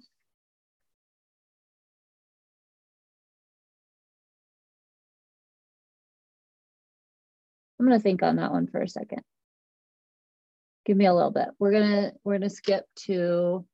[7.79, 9.21] I'm gonna think on that one for a second.
[10.85, 11.47] Give me a little bit.
[11.59, 13.65] We're gonna we're gonna skip to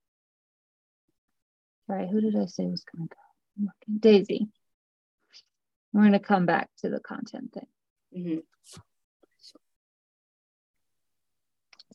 [1.88, 3.16] sorry, who did I say was gonna go?
[3.66, 4.00] Looking.
[4.00, 4.48] Daisy.
[5.94, 7.68] We're gonna come back to the content thing.
[8.16, 8.44] mhm.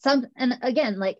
[0.01, 1.19] some and again like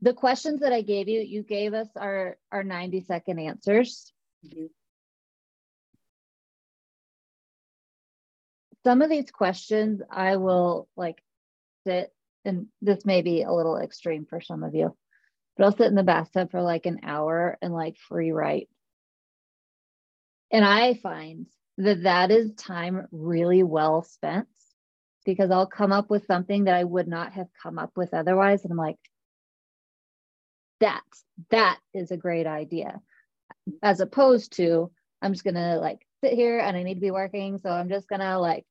[0.00, 4.10] the questions that i gave you you gave us our our 90 second answers
[4.46, 4.70] Mhm.
[8.84, 11.22] some of these questions i will like
[11.86, 12.12] sit
[12.44, 14.96] and this may be a little extreme for some of you
[15.60, 18.70] but i'll sit in the bathtub for like an hour and like free write
[20.50, 21.46] and i find
[21.76, 24.48] that that is time really well spent
[25.24, 28.64] because I'll come up with something that I would not have come up with otherwise.
[28.64, 28.98] And I'm like,
[30.80, 31.02] that,
[31.50, 33.00] that is a great idea.
[33.82, 34.90] As opposed to,
[35.22, 37.58] I'm just gonna like sit here and I need to be working.
[37.58, 38.64] So I'm just gonna like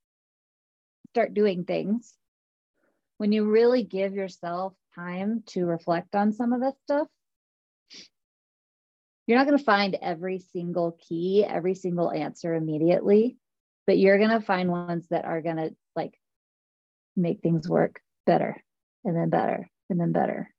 [1.14, 2.14] start doing things.
[3.18, 7.08] When you really give yourself time to reflect on some of this stuff,
[9.28, 13.38] you're not going to find every single key, every single answer immediately,
[13.86, 16.14] but you're going to find ones that are going to like
[17.16, 18.62] make things work better
[19.06, 20.50] and then better and then better.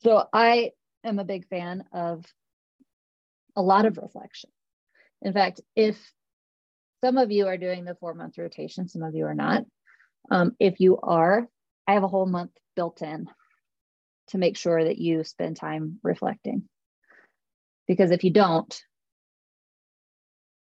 [0.00, 0.70] So I
[1.04, 2.24] am a big fan of
[3.56, 4.50] a lot of reflection.
[5.22, 5.98] In fact, if
[7.02, 9.64] some of you are doing the four month rotation, some of you are not.
[10.30, 11.46] Um, if you are,
[11.86, 13.26] I have a whole month built in
[14.28, 16.68] to make sure that you spend time reflecting.
[17.86, 18.82] Because if you don't,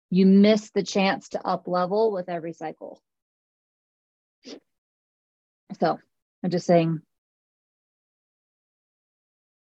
[0.10, 3.02] you miss the chance to up level with every cycle.
[5.80, 6.00] So
[6.44, 7.02] I'm just saying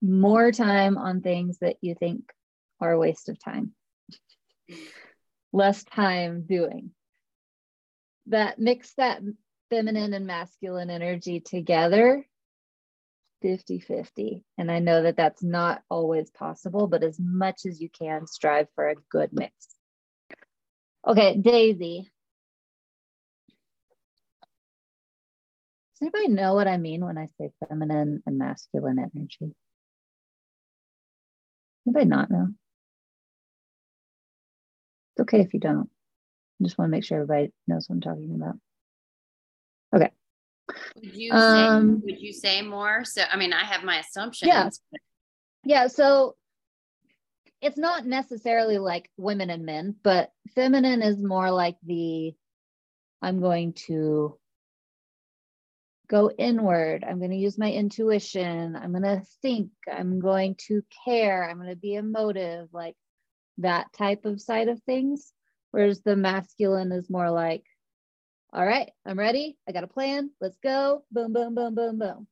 [0.01, 2.31] more time on things that you think
[2.79, 3.73] are a waste of time,
[5.53, 6.91] less time doing.
[8.27, 9.21] That mix that
[9.69, 12.25] feminine and masculine energy together
[13.41, 14.43] 50 50.
[14.57, 18.67] And I know that that's not always possible, but as much as you can, strive
[18.75, 19.53] for a good mix.
[21.07, 22.11] Okay, Daisy.
[25.99, 29.55] Does anybody know what I mean when I say feminine and masculine energy?
[31.87, 32.47] Anybody not know?
[35.13, 35.89] It's okay if you don't.
[36.59, 38.55] I just want to make sure everybody knows what I'm talking about.
[39.95, 40.11] Okay.
[40.95, 43.03] Would you Um, say, would you say more?
[43.05, 44.49] So I mean, I have my assumptions.
[44.49, 44.69] Yeah.
[45.63, 46.35] Yeah, so
[47.61, 52.33] it's not necessarily like women and men, but feminine is more like the
[53.21, 54.39] I'm going to
[56.09, 57.05] go inward.
[57.07, 58.75] I'm going to use my intuition.
[58.75, 59.69] I'm going to think.
[59.91, 61.47] I'm going to care.
[61.47, 62.95] I'm going to be emotive, like
[63.59, 65.31] that type of side of things.
[65.69, 67.63] Whereas the masculine is more like,
[68.53, 69.57] all right, I'm ready.
[69.67, 70.31] I got a plan.
[70.41, 71.03] Let's go.
[71.11, 72.27] Boom, boom, boom, boom, boom.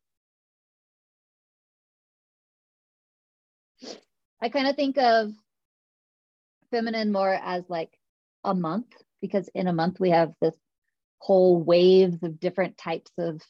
[4.41, 5.32] I kind of think of
[6.72, 7.91] feminine more as like
[8.43, 8.88] a month
[9.22, 10.55] because in a month we have this
[11.20, 13.41] whole waves of different types of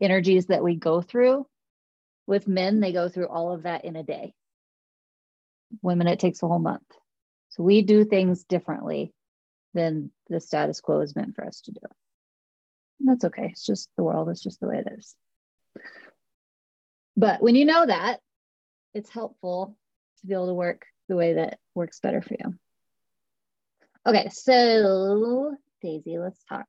[0.00, 1.46] energies that we go through.
[2.26, 4.34] With men, they go through all of that in a day.
[5.82, 6.82] Women, it takes a whole month.
[7.50, 9.12] So we do things differently
[9.74, 11.80] than the status quo is meant for us to do.
[12.98, 13.48] And that's okay.
[13.50, 15.14] It's just the world, it's just the way it is.
[17.16, 18.20] But when you know that,
[18.94, 19.76] it's helpful
[20.20, 22.54] to be able to work the way that works better for you.
[24.06, 26.66] Okay, so Daisy, let's talk.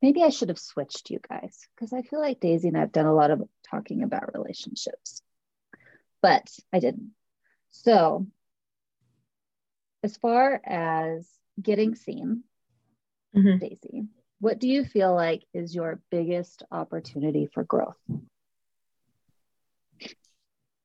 [0.00, 2.92] Maybe I should have switched you guys because I feel like Daisy and I have
[2.92, 5.22] done a lot of talking about relationships,
[6.22, 7.10] but I didn't.
[7.70, 8.26] So,
[10.02, 11.28] as far as
[11.60, 12.44] getting seen,
[13.34, 13.60] Mhm.
[13.60, 14.08] Daisy,
[14.40, 17.98] what do you feel like is your biggest opportunity for growth?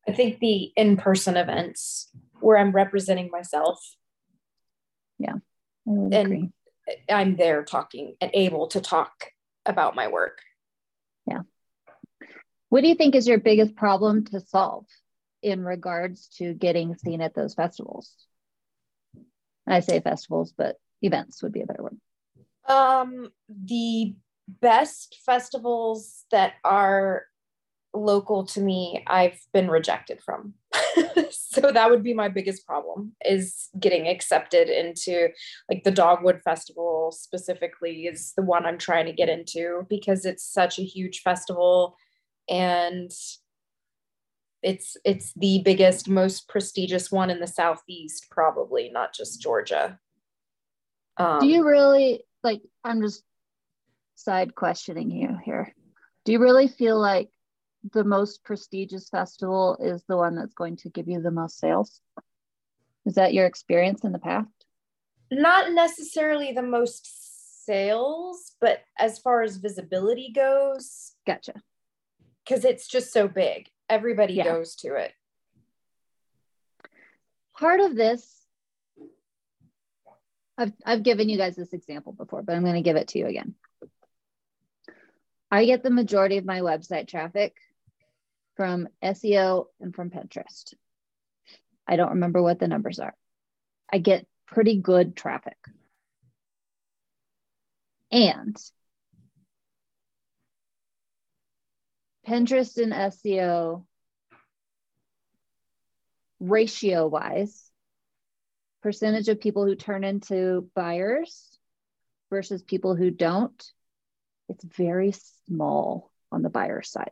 [0.07, 2.11] I think the in-person events
[2.41, 3.79] where I'm representing myself,
[5.85, 6.51] would And- agree.
[7.09, 9.33] I'm there talking and able to talk
[9.65, 10.41] about my work.
[11.25, 11.41] Yeah.
[12.69, 14.85] What do you think is your biggest problem to solve
[15.43, 18.15] in regards to getting seen at those festivals?
[19.67, 21.97] I say festivals, but events would be a better word.
[22.67, 24.15] Um, the
[24.47, 27.23] best festivals that are
[27.93, 30.55] local to me, I've been rejected from.
[31.29, 35.29] so that would be my biggest problem is getting accepted into
[35.69, 40.43] like the Dogwood Festival specifically is the one I'm trying to get into because it's
[40.43, 41.95] such a huge festival
[42.49, 43.11] and
[44.63, 49.99] it's it's the biggest most prestigious one in the southeast probably not just Georgia.
[51.17, 52.61] Um, do you really like?
[52.83, 53.23] I'm just
[54.15, 55.73] side questioning you here.
[56.25, 57.29] Do you really feel like
[57.91, 61.99] the most prestigious festival is the one that's going to give you the most sales?
[63.05, 64.47] Is that your experience in the past?
[65.33, 71.53] not necessarily the most sales, but as far as visibility goes, Gotcha.
[72.43, 74.45] because it's just so big, everybody Yeah.
[74.45, 75.13] goes to it.
[77.57, 78.39] part of this
[80.57, 83.19] I've, I've given you guys this example before but i'm going to give it to
[83.19, 83.55] you again
[85.51, 87.55] i get the majority of my website traffic
[88.57, 90.73] from seo and from pinterest
[91.87, 93.15] i don't remember what the numbers are
[93.91, 95.57] i get pretty good traffic
[98.11, 98.55] and
[102.27, 103.85] pinterest and seo
[106.39, 107.71] ratio wise,
[108.81, 111.57] percentage of people who turn into buyers
[112.29, 113.71] versus people who don't,
[114.49, 115.13] it's very
[115.47, 117.11] small on the buyer side.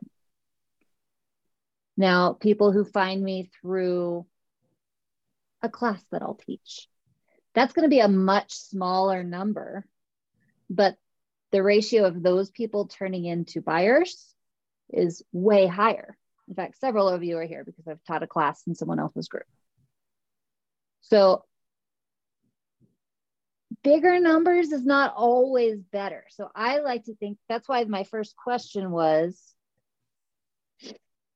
[1.96, 4.26] Now, people who find me through
[5.62, 6.88] a class that I'll teach,
[7.54, 9.84] that's going to be a much smaller number,
[10.68, 10.96] but
[11.52, 14.31] the ratio of those people turning into buyers
[14.92, 16.16] is way higher.
[16.48, 19.28] In fact, several of you are here because I've taught a class in someone else's
[19.28, 19.46] group.
[21.02, 21.44] So
[23.82, 26.24] bigger numbers is not always better.
[26.30, 29.54] So I like to think that's why my first question was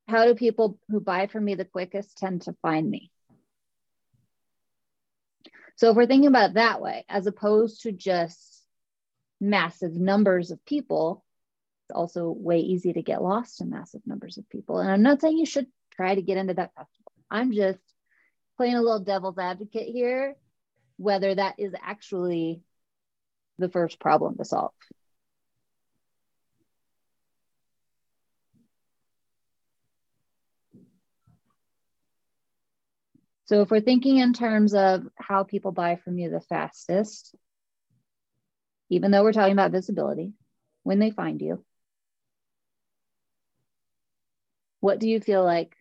[0.07, 3.11] how do people who buy from me the quickest tend to find me?
[5.75, 8.65] So if we're thinking about it that way, as opposed to just
[9.39, 11.23] massive numbers of people,
[11.93, 14.79] also way easy to get lost in massive numbers of people.
[14.79, 17.11] And I'm not saying you should try to get into that festival.
[17.29, 17.79] I'm just
[18.57, 20.35] playing a little devil's advocate here,
[20.97, 22.61] whether that is actually
[23.59, 24.71] the first problem to solve.
[33.45, 37.33] So if we're thinking in terms of how people buy from you the fastest,
[38.89, 40.33] even though we're talking about visibility,
[40.83, 41.63] when they find you,
[44.87, 45.75] what do you feel like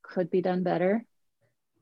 [0.00, 1.04] could be done better?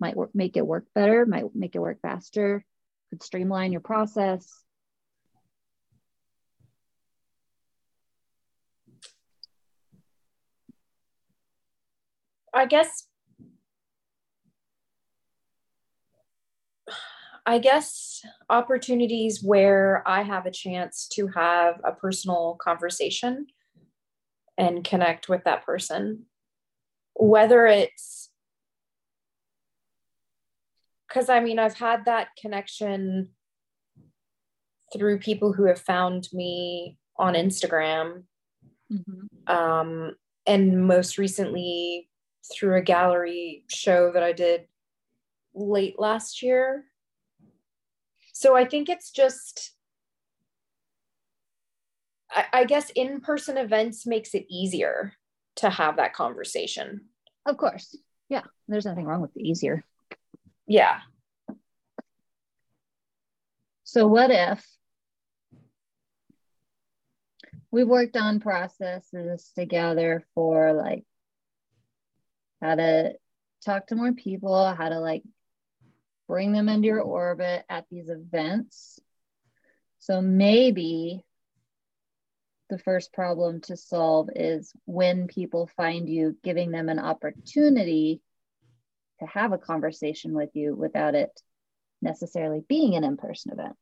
[0.01, 2.65] Might work, make it work better, might make it work faster,
[3.11, 4.65] could streamline your process.
[12.55, 13.07] I guess
[17.45, 23.47] I guess opportunities where I have a chance to have a personal conversation
[24.59, 26.27] and connect with that person,
[27.15, 28.31] whether it's
[31.09, 33.31] because I mean, I've had that connection
[34.93, 38.25] through people who have found me on Instagram.
[38.93, 39.53] Mm-hmm.
[39.53, 42.09] Um, and most recently
[42.55, 44.67] through a gallery show that I did
[45.55, 46.85] late last year.
[48.33, 49.73] So I think it's just,
[52.31, 55.13] I, I guess in person events makes it easier
[55.57, 57.07] to have that conversation.
[57.47, 57.97] Of course.
[58.29, 58.43] Yeah.
[58.69, 59.85] There's nothing wrong with the easier.
[60.67, 60.99] Yeah.
[63.85, 64.65] So what if
[67.71, 71.05] we worked on processes together for like
[72.61, 73.15] how to
[73.65, 75.23] talk to more people, how to like
[76.27, 78.99] bring them into your orbit at these events.
[79.99, 81.25] So maybe
[82.69, 88.21] the first problem to solve is when people find you, giving them an opportunity
[89.21, 91.41] to have a conversation with you without it
[92.03, 93.77] necessarily being an in person event.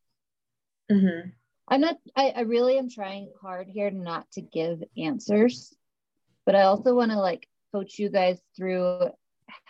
[0.91, 1.29] Mm-hmm.
[1.67, 5.75] I'm not, I, I really am trying hard here not to give answers,
[6.45, 9.09] but I also want to like coach you guys through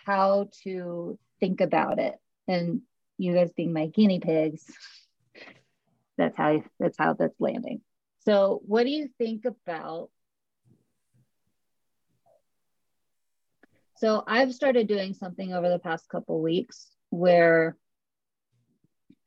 [0.05, 2.16] how to think about it
[2.47, 2.82] and
[3.18, 4.66] you guys being my guinea pigs
[6.18, 7.82] that's how that's how that's landing
[8.26, 10.09] so what do you think about
[13.97, 17.78] so i've started doing something over the past couple weeks where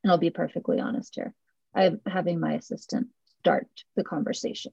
[0.03, 1.35] and i'll be perfectly honest here
[1.75, 4.73] i'm having my assistant start the conversation.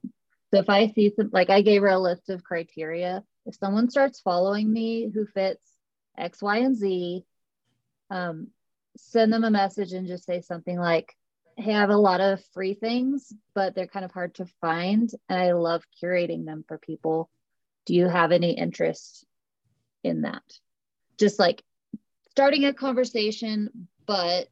[0.54, 3.24] So if i see some like i gave her a list of criteria.
[3.46, 5.62] If someone starts following me who fits
[6.18, 7.24] X, Y, and Z,
[8.10, 8.48] um,
[8.98, 11.14] send them a message and just say something like,
[11.58, 15.10] have a lot of free things, but they're kind of hard to find.
[15.30, 17.30] And I love curating them for people.
[17.86, 19.26] Do you have any interest
[20.04, 20.44] in that?
[21.18, 21.64] Just like
[22.32, 24.48] starting a conversation, but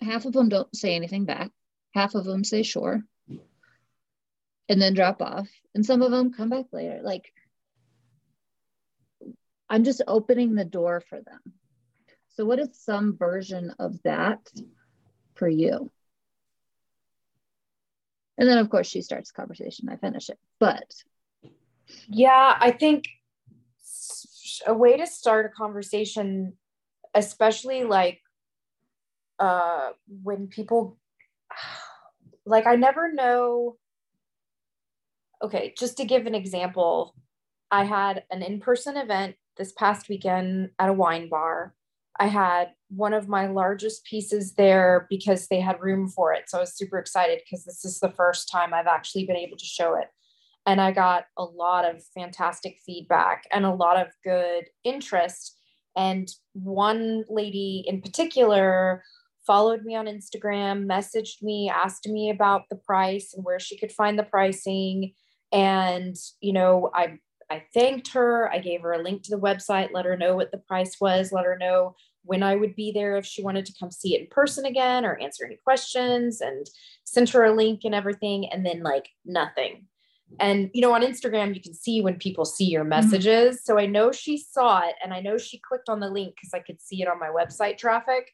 [0.00, 1.50] half of them don't say anything back,
[1.94, 3.02] half of them say sure
[4.68, 5.48] and then drop off.
[5.74, 7.00] And some of them come back later.
[7.02, 7.32] Like
[9.68, 11.40] I'm just opening the door for them.
[12.36, 14.50] So, what is some version of that
[15.34, 15.90] for you?
[18.38, 19.88] And then, of course, she starts the conversation.
[19.88, 20.38] I finish it.
[20.60, 20.84] But
[22.08, 23.04] yeah, I think
[24.66, 26.54] a way to start a conversation,
[27.14, 28.20] especially like
[29.38, 29.90] uh,
[30.22, 30.98] when people,
[32.44, 33.76] like, I never know
[35.42, 37.14] okay, just to give an example,
[37.70, 41.74] I had an in person event this past weekend at a wine bar.
[42.18, 46.44] I had one of my largest pieces there because they had room for it.
[46.48, 49.56] So I was super excited because this is the first time I've actually been able
[49.56, 50.08] to show it.
[50.64, 55.58] And I got a lot of fantastic feedback and a lot of good interest.
[55.96, 59.02] And one lady in particular
[59.46, 63.92] followed me on Instagram, messaged me, asked me about the price and where she could
[63.92, 65.12] find the pricing
[65.52, 67.18] and, you know, I
[67.50, 68.50] I thanked her.
[68.52, 71.32] I gave her a link to the website, let her know what the price was,
[71.32, 71.94] let her know
[72.24, 75.04] when I would be there if she wanted to come see it in person again
[75.04, 76.68] or answer any questions and
[77.04, 78.48] sent her a link and everything.
[78.48, 79.86] And then like nothing.
[80.40, 82.90] And you know, on Instagram, you can see when people see your mm-hmm.
[82.90, 83.56] messages.
[83.56, 83.64] Mm-hmm.
[83.64, 86.52] So I know she saw it and I know she clicked on the link because
[86.52, 88.32] I could see it on my website traffic.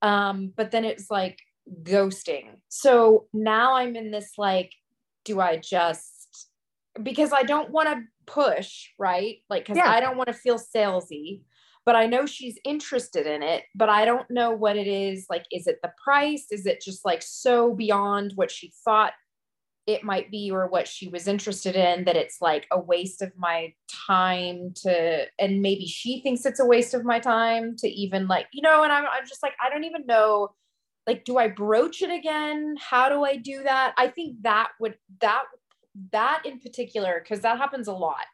[0.00, 1.38] Um, but then it's like
[1.82, 2.56] ghosting.
[2.68, 4.72] So now I'm in this like,
[5.24, 6.48] do I just
[7.02, 9.38] because I don't want to push, right?
[9.48, 9.90] Like, because yeah.
[9.90, 11.40] I don't want to feel salesy,
[11.84, 15.26] but I know she's interested in it, but I don't know what it is.
[15.30, 16.46] Like, is it the price?
[16.50, 19.12] Is it just like so beyond what she thought
[19.86, 23.32] it might be or what she was interested in that it's like a waste of
[23.38, 23.72] my
[24.06, 28.48] time to, and maybe she thinks it's a waste of my time to even like,
[28.52, 30.50] you know, and I'm, I'm just like, I don't even know
[31.08, 34.94] like do i broach it again how do i do that i think that would
[35.20, 35.44] that
[36.12, 38.26] that in particular, because that happens a lot.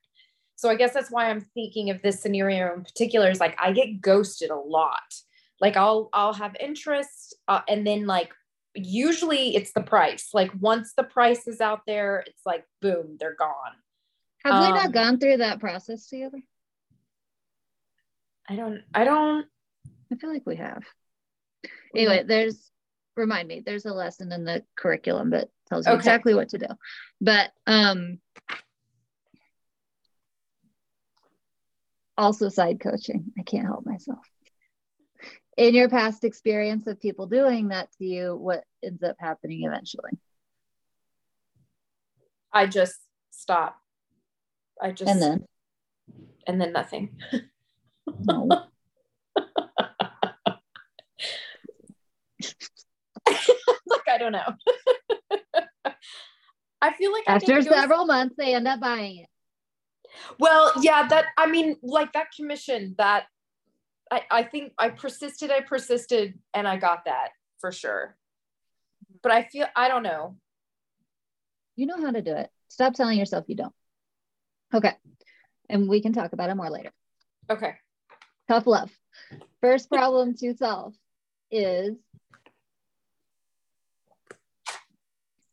[0.56, 3.72] So I guess that's why I'm thinking of this scenario in particular is like I
[3.72, 5.14] get ghosted a lot.
[5.60, 8.32] Like I'll I'll have interest uh, and then like
[8.74, 10.30] usually it's the price.
[10.32, 13.74] Like once the price is out there, it's like boom, they're gone.
[14.44, 16.38] Have we not Um, gone through that process together?
[18.48, 19.46] I don't I don't
[20.12, 20.84] I feel like we have.
[21.96, 22.70] Anyway, there's
[23.16, 25.98] remind me, there's a lesson in the curriculum that tells you Okay.
[26.00, 26.66] exactly what to do.
[27.20, 28.18] But um
[32.16, 33.32] also side coaching.
[33.38, 34.20] I can't help myself.
[35.56, 40.12] In your past experience of people doing that to you, what ends up happening eventually?
[42.52, 42.96] I just
[43.30, 43.76] stop.
[44.80, 45.46] I just And then
[46.46, 47.16] and then nothing.
[48.20, 48.48] no.
[54.14, 54.54] I don't know.
[56.82, 59.28] I feel like after several months they end up buying it.
[60.38, 63.24] Well, yeah, that I mean, like that commission that
[64.10, 68.16] I, I think I persisted, I persisted, and I got that for sure.
[69.22, 70.36] But I feel I don't know.
[71.74, 72.50] You know how to do it.
[72.68, 73.74] Stop telling yourself you don't.
[74.72, 74.92] Okay.
[75.68, 76.92] And we can talk about it more later.
[77.50, 77.74] Okay.
[78.46, 78.90] Tough love.
[79.60, 80.94] First problem to solve
[81.50, 81.96] is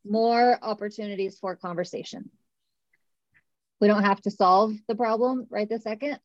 [0.05, 2.29] more opportunities for conversation.
[3.79, 6.19] We don't have to solve the problem right this second,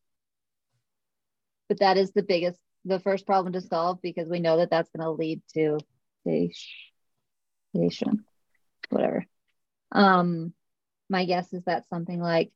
[1.68, 4.90] but that is the biggest, the first problem to solve because we know that that's
[4.90, 5.78] going to lead to
[7.74, 8.24] station,
[8.90, 9.24] whatever.
[9.92, 10.52] Um,
[11.08, 12.52] my guess is that something like,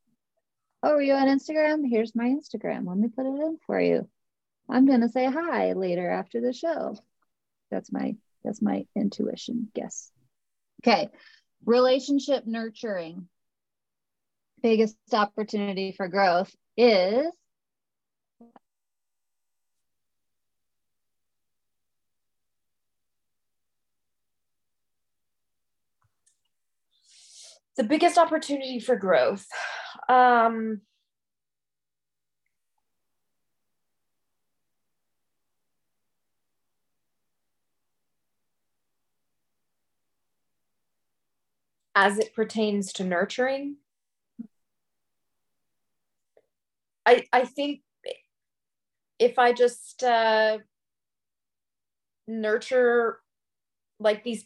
[0.83, 1.89] "Oh, are you on Instagram?
[1.89, 2.87] Here's my Instagram.
[2.87, 4.09] Let me put it in for you.
[4.69, 6.97] I'm gonna say hi later after the show."
[7.71, 10.11] That's my that's my intuition guess.
[10.81, 11.09] Okay,
[11.65, 13.29] relationship nurturing.
[14.63, 17.27] Biggest opportunity for growth is
[27.77, 29.47] The biggest opportunity for growth.
[30.09, 30.83] Um
[41.95, 43.77] as it pertains to nurturing.
[47.07, 47.81] I i think
[49.19, 50.59] if i just uh
[52.27, 53.19] nurture
[53.99, 54.45] like these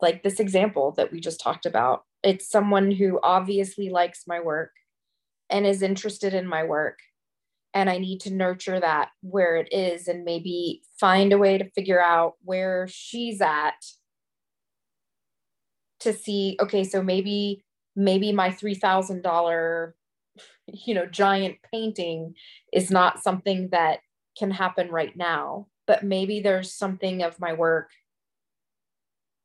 [0.00, 4.70] like this example that we just talked about it's someone who obviously likes my work
[5.50, 6.98] and is interested in my work
[7.74, 11.70] and i need to nurture that where it is and maybe find a way to
[11.70, 13.74] figure out where she's at
[16.00, 19.92] to see okay so maybe maybe my $3000
[20.66, 22.34] you know giant painting
[22.72, 24.00] is not something that
[24.38, 27.90] can happen right now but maybe there's something of my work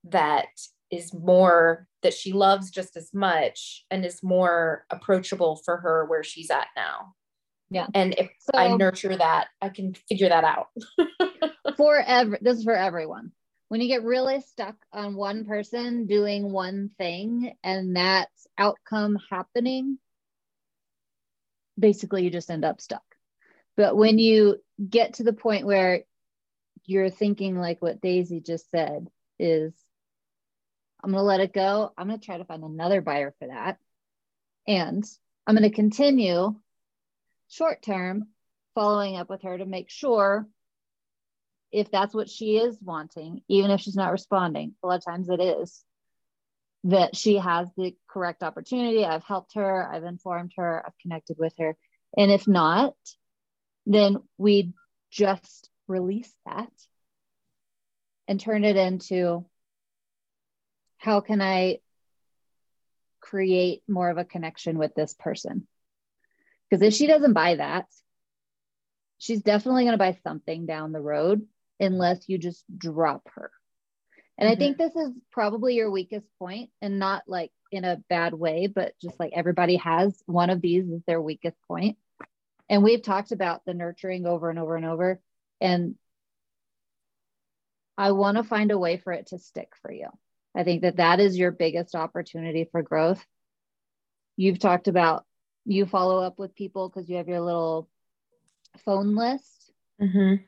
[0.06, 0.48] that
[0.90, 6.24] is more that she loves just as much and is more approachable for her where
[6.24, 7.14] she's at now.
[7.70, 7.88] Yeah.
[7.94, 10.68] and if i nurture that i can figure that out.
[11.78, 13.32] For every this is for everyone
[13.72, 19.98] when you get really stuck on one person doing one thing and that outcome happening
[21.80, 23.06] basically you just end up stuck.
[23.78, 24.58] But when you
[24.90, 26.02] get to the point where
[26.84, 29.08] you're thinking like what daisy just said
[29.40, 29.74] is
[31.02, 31.94] i'm going to let it go.
[31.98, 33.78] I'm going to try to find another buyer for that.
[34.68, 35.06] And
[35.48, 36.56] i'm going to continue
[37.48, 38.28] short term
[38.76, 40.46] following up with her to make sure
[41.72, 45.30] if that's what she is wanting, even if she's not responding, a lot of times
[45.30, 45.84] it is,
[46.84, 49.06] that she has the correct opportunity.
[49.06, 51.78] I've helped her, I've informed her, I've connected with her.
[52.18, 52.96] And if not,
[53.86, 54.74] then we
[55.12, 56.72] just release that
[58.28, 59.46] and turn it into
[60.98, 61.80] how can I
[63.20, 65.68] create more of a connection with this person?
[66.70, 67.86] Because if she doesn't buy that,
[69.18, 71.46] she's definitely going to buy something down the road
[71.82, 73.52] unless you just drop her.
[74.38, 78.34] And I think this is probably your weakest point and not like in a bad
[78.34, 81.98] way, but just like everybody has one of these is their weakest point.
[82.70, 85.20] And we've talked about the nurturing over and over and over.
[85.60, 85.96] And
[87.98, 90.08] I want to find a way for it to stick for you.
[90.56, 93.24] I think that that is your biggest opportunity for growth.
[94.38, 95.26] You've talked about
[95.66, 97.90] you follow up with people because you have your little
[98.86, 99.72] phone list.
[100.02, 100.44] mm-hmm.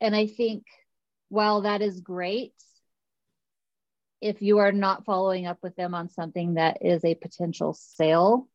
[0.00, 0.64] And I think
[1.28, 2.54] while that is great,
[4.20, 8.48] if you are not following up with them on something that is a potential sale,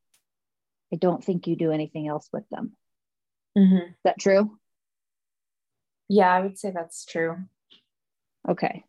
[0.93, 2.75] I don't think you do anything else with them.
[3.57, 3.89] Mhm.
[3.89, 4.59] Is that true?
[6.07, 7.37] Yeah, I would say that's true.
[8.47, 8.83] Okay.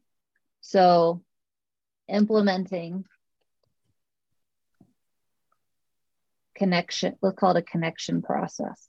[0.61, 1.22] So
[2.09, 3.07] implementing
[6.54, 8.88] connection, let's call it a connection process.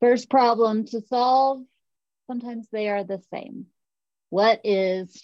[0.00, 1.62] First problem to solve,
[2.26, 3.66] sometimes they are the same.
[4.30, 5.22] What is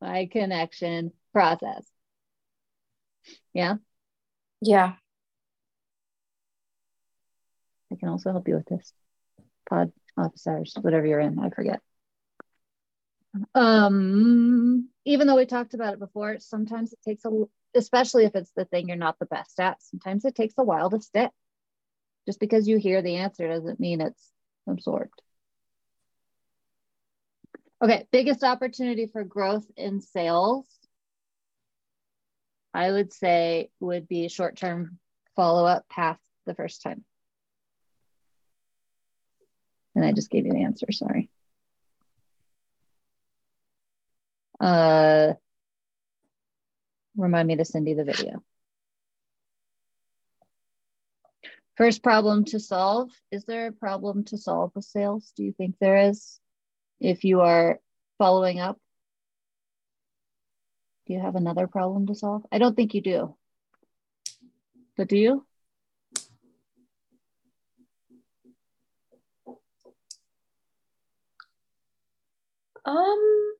[0.00, 1.84] my connection process?
[3.52, 3.76] Yeah,
[4.60, 4.94] Yeah.
[7.90, 8.92] I can also help you with this.
[9.68, 11.80] Pod officers, whatever you're in, I forget.
[13.54, 17.30] Um, even though we talked about it before, sometimes it takes a,
[17.74, 20.90] especially if it's the thing you're not the best at, sometimes it takes a while
[20.90, 21.30] to stick.
[22.28, 24.30] Just because you hear the answer doesn't mean it's
[24.66, 25.22] absorbed.
[27.82, 30.66] Okay, biggest opportunity for growth in sales,
[32.74, 34.98] I would say would be short-term
[35.36, 37.02] follow-up past the first time.
[39.94, 41.30] And I just gave you the answer, sorry.
[44.60, 45.32] Uh,
[47.16, 48.42] remind me to send you the video.
[51.78, 53.12] First problem to solve.
[53.30, 55.32] Is there a problem to solve with sales?
[55.36, 56.40] Do you think there is?
[56.98, 57.78] If you are
[58.18, 58.80] following up,
[61.06, 62.44] do you have another problem to solve?
[62.50, 63.36] I don't think you do.
[64.96, 65.46] But do you?
[72.84, 73.52] Um,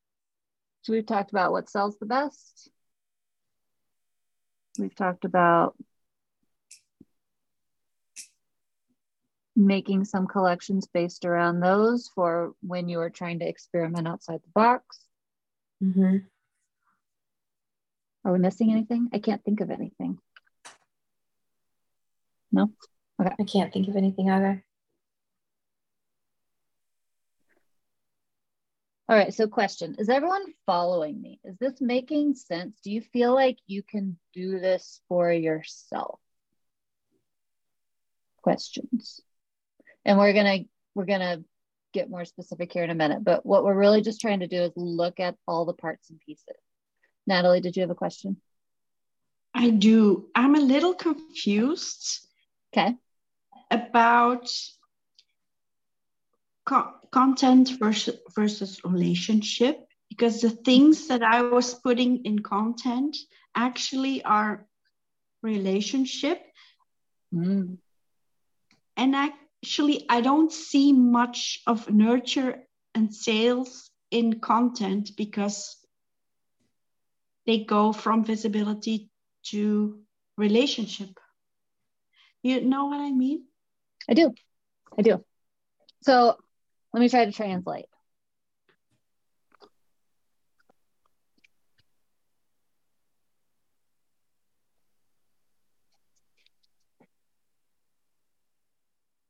[0.82, 2.68] So we've talked about what sells the best.
[4.76, 5.76] We've talked about
[9.58, 14.50] making some collections based around those for when you are trying to experiment outside the
[14.54, 15.04] box.
[15.82, 16.26] mhm.
[18.24, 19.08] Are we missing anything?
[19.12, 20.18] I can't think of anything.
[22.52, 22.72] No?
[23.18, 24.64] I can't think of anything either.
[29.08, 31.40] All right, so question Is everyone following me?
[31.42, 32.78] Is this making sense?
[32.82, 36.20] Do you feel like you can do this for yourself?
[38.42, 39.22] Questions.
[40.08, 40.60] And we're gonna
[40.94, 41.44] we're gonna
[41.92, 44.62] get more specific here in a minute, but what we're really just trying to do
[44.62, 46.56] is look at all the parts and pieces.
[47.26, 48.38] Natalie, did you have a question?
[49.54, 50.28] I do.
[50.34, 52.26] I'm a little confused
[52.72, 52.94] Okay.
[53.70, 54.48] about
[56.64, 63.14] co- content versus, versus relationship because the things that I was putting in content
[63.54, 64.66] actually are
[65.42, 66.40] relationship.
[67.34, 67.76] Mm.
[68.96, 69.14] And
[69.64, 72.62] actually, I don't see much of nurture
[72.94, 75.76] and sales in content because
[77.46, 79.10] they go from visibility
[79.46, 80.00] to
[80.36, 81.10] relationship.
[82.42, 83.44] You know what I mean?
[84.08, 84.32] I do.
[84.96, 85.24] I do.
[86.02, 86.36] So
[86.92, 87.86] let me try to translate.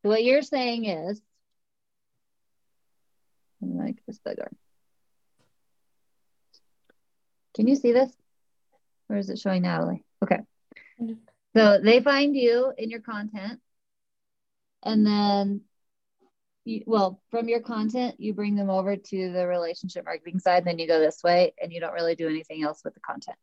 [0.08, 1.20] What you're saying is,
[3.60, 4.50] let me make this bigger.
[7.54, 8.12] Can you see this?
[9.08, 10.04] Or is it showing Natalie?
[10.22, 10.40] Okay.
[11.56, 13.60] So they find you in your content
[14.82, 15.62] and then
[16.64, 20.78] you, well from your content you bring them over to the relationship marketing side then
[20.78, 23.36] you go this way and you don't really do anything else with the content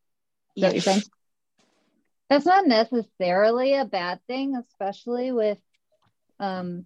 [0.55, 1.01] is that what you're saying
[2.29, 5.57] that's not necessarily a bad thing especially with
[6.39, 6.85] um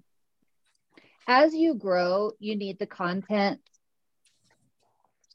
[1.28, 3.62] as you grow you need the content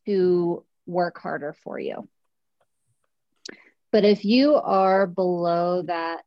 [0.07, 2.09] to work harder for you.
[3.91, 6.25] But if you are below that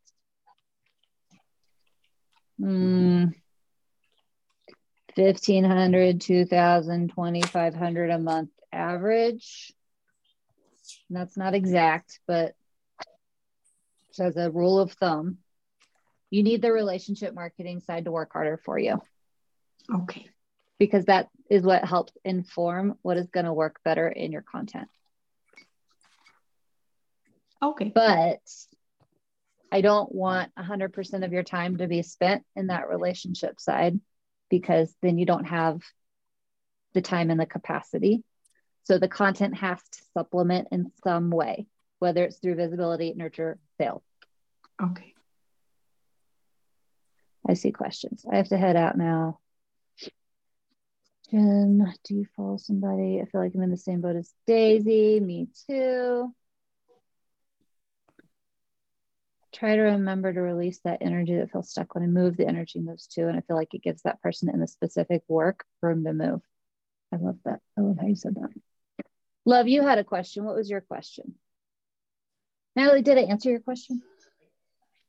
[2.59, 3.33] mm,
[5.15, 9.73] 1500 2000 2500 a month average
[11.09, 12.55] that's not exact but
[14.19, 15.37] as a rule of thumb
[16.29, 19.01] you need the relationship marketing side to work harder for you
[19.93, 20.29] Okay.
[20.79, 24.87] because that is what helps inform what is going to work better in your content
[27.61, 27.91] Okay.
[27.93, 28.39] but
[29.71, 33.99] I don't want 100% of your time to be spent in that relationship side
[34.49, 35.81] because then you don't have
[36.93, 38.23] the time and the capacity.
[38.83, 41.67] So the content has to supplement in some way,
[41.99, 44.03] whether it's through visibility, nurture, sales.
[44.81, 45.13] Okay.
[47.47, 48.25] I see questions.
[48.31, 49.39] I have to head out now.
[51.31, 53.21] Jen, do you follow somebody?
[53.21, 55.19] I feel like I'm in the same boat as Daisy.
[55.19, 56.33] Me too.
[59.53, 62.79] Try to remember to release that energy that feels stuck when I move, the energy
[62.79, 63.27] moves too.
[63.27, 66.41] And I feel like it gives that person in the specific work room to move.
[67.13, 67.59] I love that.
[67.77, 68.49] I love how you said that.
[69.45, 70.43] Love, you had a question.
[70.43, 71.35] What was your question?
[72.75, 74.01] Natalie, did I answer your question?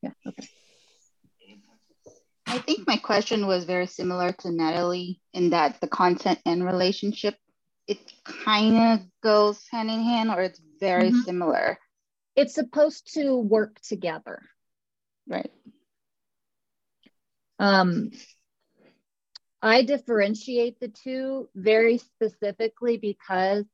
[0.03, 0.49] Yeah, okay.
[2.51, 7.37] I think my question was very similar to Natalie in that the content and relationship,
[7.87, 11.25] it kind of goes hand in hand or it's very Mhm.
[11.25, 11.79] similar.
[12.35, 14.49] It's supposed to work together.
[15.27, 15.53] Right.
[17.59, 18.13] Um,
[19.61, 23.67] I differentiate the two very specifically because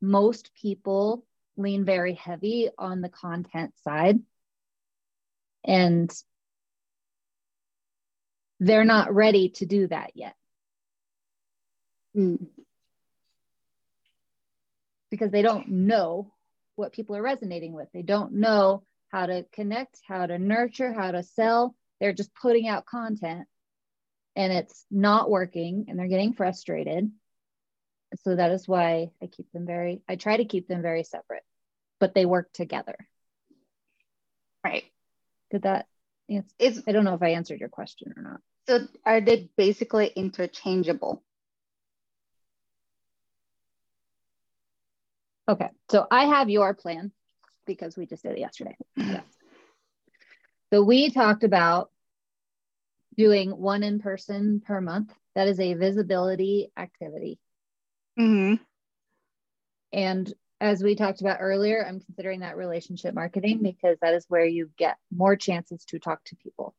[0.00, 1.24] most people
[1.56, 4.20] lean very heavy on the content side.
[5.62, 6.10] And
[8.60, 10.34] they're not ready to do that yet
[12.16, 12.46] Mm.
[15.10, 16.32] because they don't know
[16.76, 17.88] what people are resonating with.
[17.92, 21.74] They don't know how to connect, how to nurture, how to sell.
[22.00, 23.46] They're just putting out content
[24.34, 27.10] and it's not working and they're getting frustrated.
[28.22, 31.44] So that is why I keep them very, I try to keep them very separate,
[32.00, 32.96] but they work together.
[34.64, 34.84] Right.
[35.50, 35.86] Did that
[36.28, 36.54] answer?
[36.58, 38.40] It's I don't know if I answered your question or not.
[38.68, 41.22] so are they basically interchangeable?
[45.48, 47.12] Okay, so I have your plan
[47.66, 48.76] because we just did it yesterday.
[48.96, 49.24] Yes.
[50.72, 51.90] So we talked about
[53.16, 55.12] doing one in person per month.
[55.34, 57.38] That is a visibility activity.
[58.18, 58.62] Mm-hmm.
[59.92, 64.44] And as we talked about earlier, I'm considering that relationship marketing because that is where
[64.44, 66.74] you get more chances to talk to people.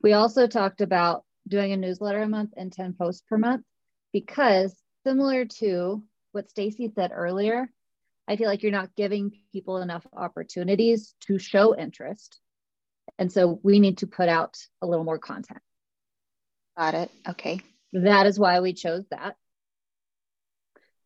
[0.00, 3.64] We also talked about doing a newsletter a month and 10 posts per month
[4.12, 4.74] because
[5.04, 6.02] similar to
[6.32, 7.68] what Stacy said earlier,
[8.28, 12.38] I feel like you're not giving people enough opportunities to show interest.
[13.18, 15.60] And so we need to put out a little more content.
[16.76, 17.10] Got it.
[17.28, 17.60] Okay.
[17.94, 19.36] That is why we chose that.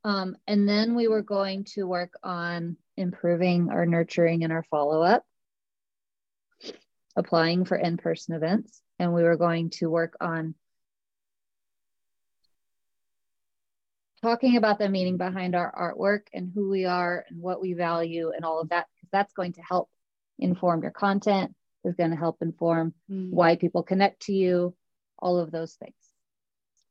[0.04, 5.02] Um, and then we were going to work on improving our nurturing and our follow
[5.02, 5.24] up,
[7.16, 8.82] applying for in person events.
[8.98, 10.54] And we were going to work on
[14.22, 18.32] talking about the meaning behind our artwork and who we are and what we value
[18.34, 19.88] and all of that, because that's going to help
[20.38, 21.54] inform your content,
[21.84, 23.30] is going to help inform Mm.
[23.30, 24.74] why people connect to you,
[25.18, 25.94] all of those things.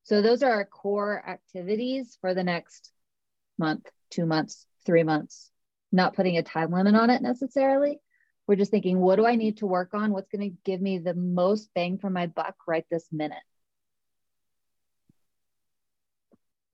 [0.03, 2.91] So those are our core activities for the next
[3.61, 5.49] month, two months, three months,
[5.91, 7.99] not putting a time limit on it necessarily.
[8.47, 10.11] We're just thinking, what do I need to work on?
[10.11, 13.37] What's going to give me the most bang for my buck right this minute?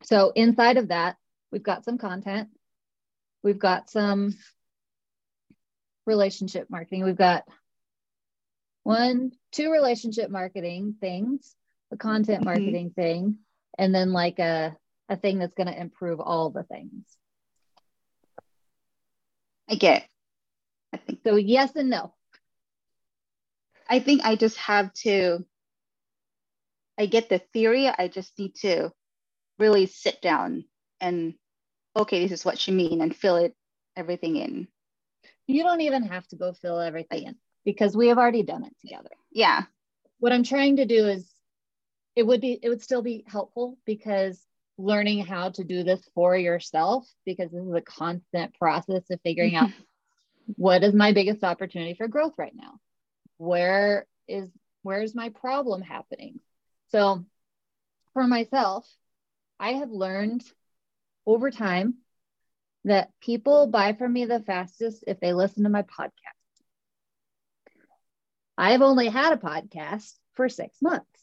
[0.04, 1.18] So inside of that,
[1.52, 2.50] we've got some content.
[3.44, 4.34] We've got some
[6.06, 7.04] relationship marketing.
[7.04, 7.44] We've got
[8.84, 11.54] one, two relationship marketing things,
[11.92, 12.46] a content Mhm.
[12.46, 13.40] marketing thing,
[13.78, 14.78] and then like a,
[15.10, 17.06] a thing that's going to improve all the things.
[19.70, 20.04] I get.
[20.04, 20.10] it.
[20.94, 22.14] I think So yes and no.
[23.90, 25.46] I think I just have to.
[26.98, 27.88] I get the theory.
[27.88, 28.92] I just need to
[29.60, 30.66] really sit down
[31.00, 31.36] and
[31.96, 33.56] okay, this is what you mean, and fill it
[33.96, 34.68] everything in.
[35.48, 37.36] You don't even have to go fill everything in
[37.66, 39.10] because we have already done it together.
[39.32, 39.64] Yeah.
[40.20, 41.30] What I'm trying to do is
[42.16, 44.42] it would be it would still be helpful because
[44.78, 49.56] learning how to do this for yourself because this is a constant process of figuring
[49.56, 49.70] out
[50.56, 52.80] what is my biggest opportunity for growth right now?
[53.38, 54.50] Where is
[54.84, 56.40] where is my problem happening?
[56.90, 57.26] So
[58.14, 58.88] for myself
[59.60, 60.44] i have learned
[61.28, 61.96] over time
[62.84, 66.64] that people buy from me the fastest if they listen to my podcast.
[68.58, 71.17] I've only had a podcast for six months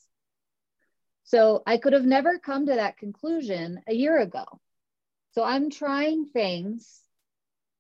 [1.25, 4.45] so i could have never come to that conclusion a year ago.
[5.33, 7.01] So i'm trying things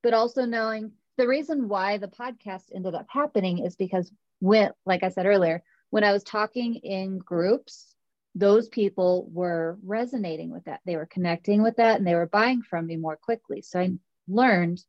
[0.02, 4.10] but also knowing the reason why the podcast ended up happening is because
[4.40, 7.94] when like i said earlier when i was talking in groups
[8.34, 10.80] those people were resonating with that.
[10.84, 13.62] They were connecting with that and they were buying from me more quickly.
[13.62, 13.90] So i
[14.26, 14.82] learned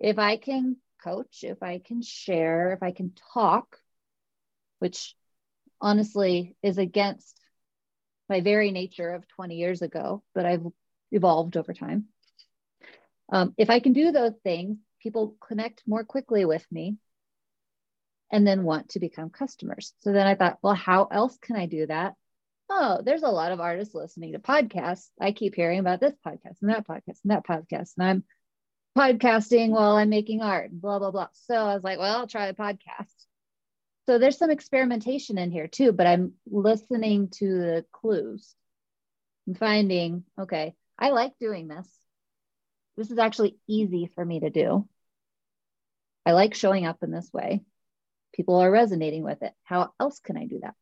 [0.00, 3.76] if i can coach if i can share if i can talk
[4.78, 5.16] which
[5.80, 7.40] honestly is against
[8.32, 10.66] my very nature of 20 years ago but i've
[11.10, 12.06] evolved over time
[13.30, 16.96] um, if i can do those things people connect more quickly with me
[18.30, 19.92] and then want to become customers.
[20.00, 22.14] So then I thought, well, how else can I do that?
[22.72, 25.08] oh, there's a lot of artists listening to podcasts.
[25.20, 27.92] I keep hearing about this podcast and that podcast and that podcast.
[27.98, 28.24] And I'm
[28.96, 31.28] podcasting while I'm making art, blah, blah, blah.
[31.32, 33.14] So I was like, well, I'll try a podcast.
[34.06, 38.54] So there's some experimentation in here too, but I'm listening to the clues
[39.46, 41.88] and finding, okay, I like doing this.
[42.96, 44.88] This is actually easy for me to do.
[46.26, 47.62] I like showing up in this way.
[48.34, 49.52] People are resonating with it.
[49.62, 50.74] How else can I do that?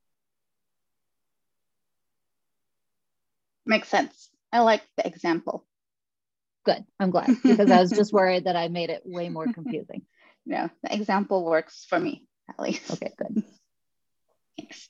[3.66, 4.30] Makes sense.
[4.52, 5.66] I like the example.
[6.64, 6.84] Good.
[6.98, 10.02] I'm glad because I was just worried that I made it way more confusing.
[10.47, 12.24] Yeah, the example works for me
[12.59, 12.90] least.
[12.93, 13.44] Okay, good.
[14.59, 14.89] Thanks.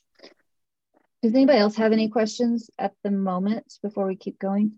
[1.21, 4.73] Does anybody else have any questions at the moment before we keep going?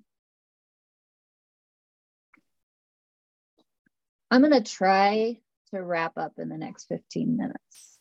[4.30, 5.38] I'm going to try
[5.72, 8.00] to wrap up in the next 15 minutes.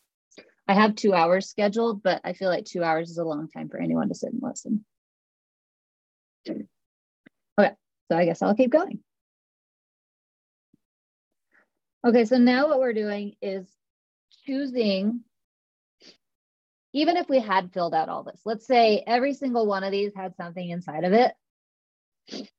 [0.66, 3.68] I have two hours scheduled, but I feel like two hours is a long time
[3.68, 4.84] for anyone to sit and listen.
[6.48, 7.72] Okay,
[8.10, 9.00] so I guess I'll keep going.
[12.04, 13.68] Okay, so now what we're doing is
[14.44, 15.20] choosing,
[16.92, 20.12] even if we had filled out all this, let's say every single one of these
[20.14, 21.32] had something inside of it.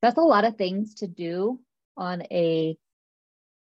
[0.02, 1.60] That's a lot of things to do
[1.96, 2.78] on a,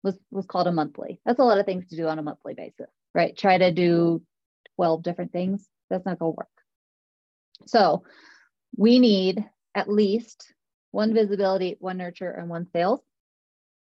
[0.03, 1.21] was was called a monthly.
[1.25, 3.37] That's a lot of things to do on a monthly basis, right?
[3.37, 4.23] Try to do
[4.77, 5.67] 12 different things.
[5.91, 6.49] That's not gonna work.
[7.67, 8.05] So
[8.77, 9.45] we need
[9.75, 10.53] at least
[10.91, 13.01] one visibility, one nurture, and one sales.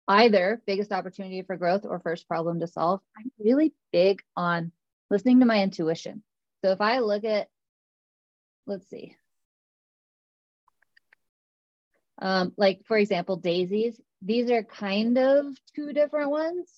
[0.08, 3.02] Either biggest opportunity for growth or first problem to solve.
[3.18, 4.72] I'm really big on
[5.10, 6.24] listening to my intuition.
[6.64, 7.50] So if I look at,
[8.66, 9.16] let's see,
[12.20, 16.72] um, like for example, daisies, these are kind of two different ones.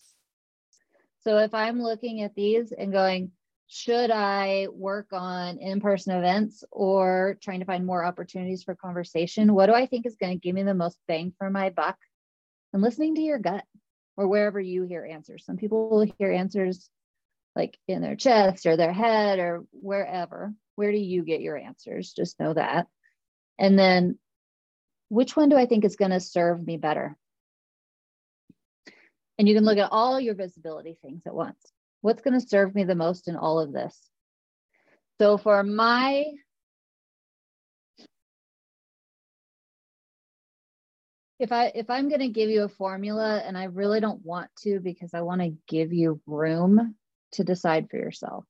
[1.22, 3.32] So if I'm looking at these and going,
[3.68, 9.54] should I work on in person events or trying to find more opportunities for conversation?
[9.54, 11.98] What do I think is going to give me the most bang for my buck?
[12.74, 13.64] And listening to your gut
[14.18, 15.46] or wherever you hear answers.
[15.46, 16.90] Some people will hear answers
[17.56, 20.54] like in their chest or their head or wherever.
[20.76, 22.14] Where do you get your answers?
[22.14, 22.88] Just know that.
[23.58, 24.18] And then
[25.10, 27.18] which one do I think is going to serve me better?
[29.38, 31.72] And you can look at all your visibility things at once
[32.02, 33.98] what's going to serve me the most in all of this?
[35.20, 36.26] So for my
[41.40, 44.50] if I if I'm going to give you a formula and I really don't want
[44.64, 46.96] to because I want to give you room
[47.34, 48.46] to decide for yourself.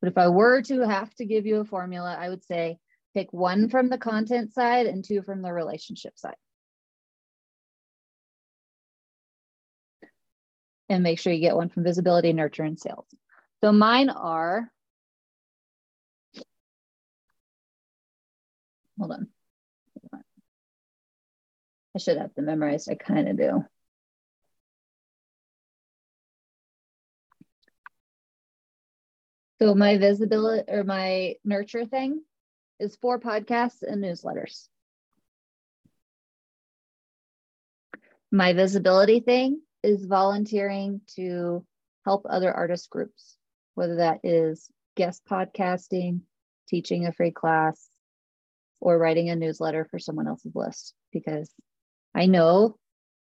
[0.00, 2.78] But if I were to have to give you a formula, I would say
[3.14, 6.36] pick one from the content side and two from the relationship side.
[10.88, 13.06] and make sure you get one from visibility, nurture, and sales.
[13.62, 14.70] So mine are,
[18.98, 19.28] hold on.
[21.96, 22.90] I should have them memorized.
[22.90, 23.64] I kind of do.
[29.62, 32.22] So my visibility or my nurture thing
[32.78, 34.68] is four podcasts and newsletters.
[38.30, 41.64] My visibility thing is volunteering to
[42.04, 43.38] help other artist groups,
[43.74, 46.20] whether that is guest podcasting,
[46.68, 47.88] teaching a free class,
[48.80, 50.92] or writing a newsletter for someone else's list.
[51.10, 51.50] Because
[52.16, 52.78] I know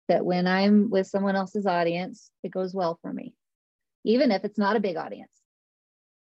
[0.07, 3.33] that when I'm with someone else's audience, it goes well for me,
[4.03, 5.31] even if it's not a big audience.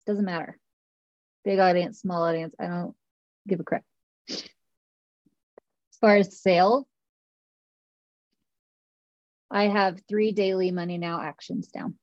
[0.05, 0.59] It Doesn't matter.
[1.43, 2.95] Big audience, small audience, I don't
[3.47, 3.83] give a crap.
[4.29, 4.43] As
[5.99, 6.85] far as sales,
[9.49, 11.95] I have three daily money now actions down.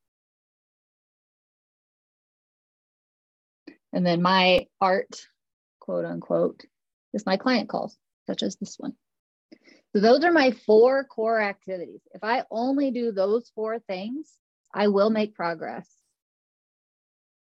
[3.93, 5.29] And then my art,
[5.79, 6.65] quote unquote,
[7.13, 7.97] is my client calls,
[8.27, 8.95] such as this one.
[9.95, 12.01] So those are my four core activities.
[12.15, 14.33] If I only do those four things,
[14.75, 15.89] I will make progress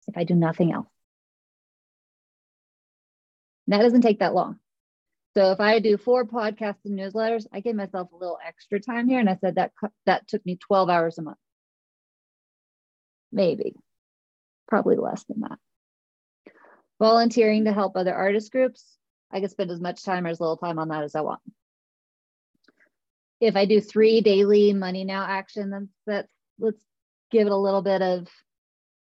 [0.07, 0.87] if I do nothing else.
[3.67, 4.59] That doesn't take that long.
[5.35, 9.07] So if I do four podcasts and newsletters, I give myself a little extra time
[9.07, 9.19] here.
[9.19, 9.71] And I said that
[10.05, 11.37] that took me 12 hours a month.
[13.31, 13.75] Maybe,
[14.67, 15.59] probably less than that.
[16.99, 18.97] Volunteering to help other artist groups.
[19.31, 21.41] I can spend as much time or as little time on that as I want.
[23.39, 26.83] If I do three daily money now action, then that's let's
[27.31, 28.27] give it a little bit of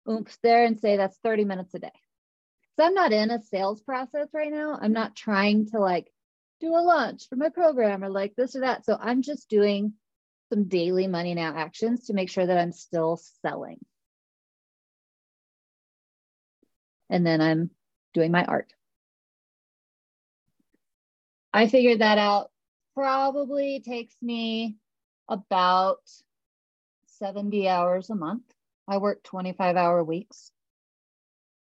[0.10, 1.92] oomph there and say that's 30 minutes a day.
[2.76, 4.78] So I'm not in a sales process right now.
[4.82, 6.12] I'm not trying to like
[6.60, 8.86] do a launch for my program or like this or that.
[8.86, 9.94] So I'm just doing
[10.50, 13.80] some daily money now actions to make sure that I'm still selling.
[17.10, 17.70] And then I'm
[18.14, 18.74] doing my art.
[21.54, 22.50] I figured that out.
[22.96, 24.78] Probably takes me
[25.28, 26.02] about
[27.20, 28.44] 70 hours a month.
[28.88, 30.52] I work 25 hour weeks.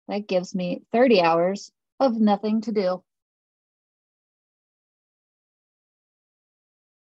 [0.07, 3.03] That gives me 30 hours of nothing to do.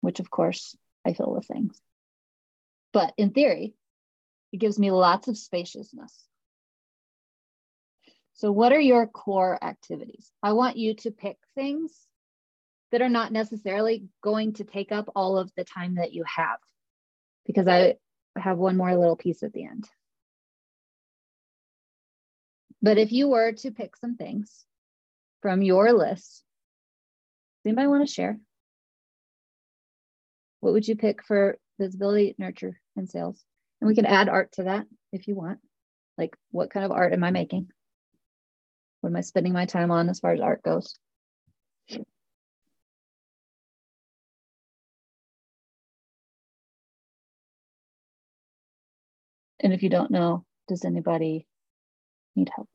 [0.01, 0.75] Which, of course,
[1.05, 1.79] I fill with things.
[2.93, 3.75] But in theory,
[4.51, 6.13] it gives me lots of spaciousness.
[8.33, 10.31] So, what are your core activities?
[10.41, 12.07] I want you to pick things
[12.91, 16.59] that are not necessarily going to take up all of the time that you have,
[17.45, 17.95] because I
[18.37, 19.87] have one more little piece at the end.
[22.81, 24.65] But if you were to pick some things
[25.41, 26.43] from your list,
[27.63, 28.39] does anybody want to share?
[30.59, 33.43] What would you pick for visibility, nurture, and sales?
[33.81, 35.59] And we can add art to that if you want.
[36.17, 37.69] Like, what kind of art am I making?
[39.01, 40.97] What am I spending my time on as far as art goes?
[49.59, 51.47] And if you don't know, does anybody
[52.35, 52.69] need help?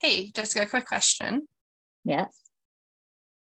[0.00, 1.48] Hey, Jessica, quick question.
[2.04, 2.28] Yes.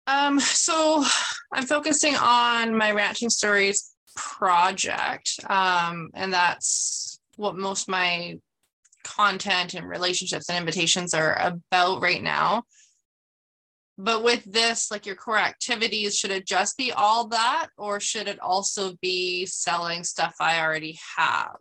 [0.06, 1.04] Um, so
[1.52, 5.40] I'm focusing on my ranching stories project.
[5.48, 8.38] Um, and that's what most my
[9.04, 12.64] content and relationships and invitations are about right now.
[13.98, 18.26] But with this, like your core activities, should it just be all that, or should
[18.26, 21.56] it also be selling stuff I already have?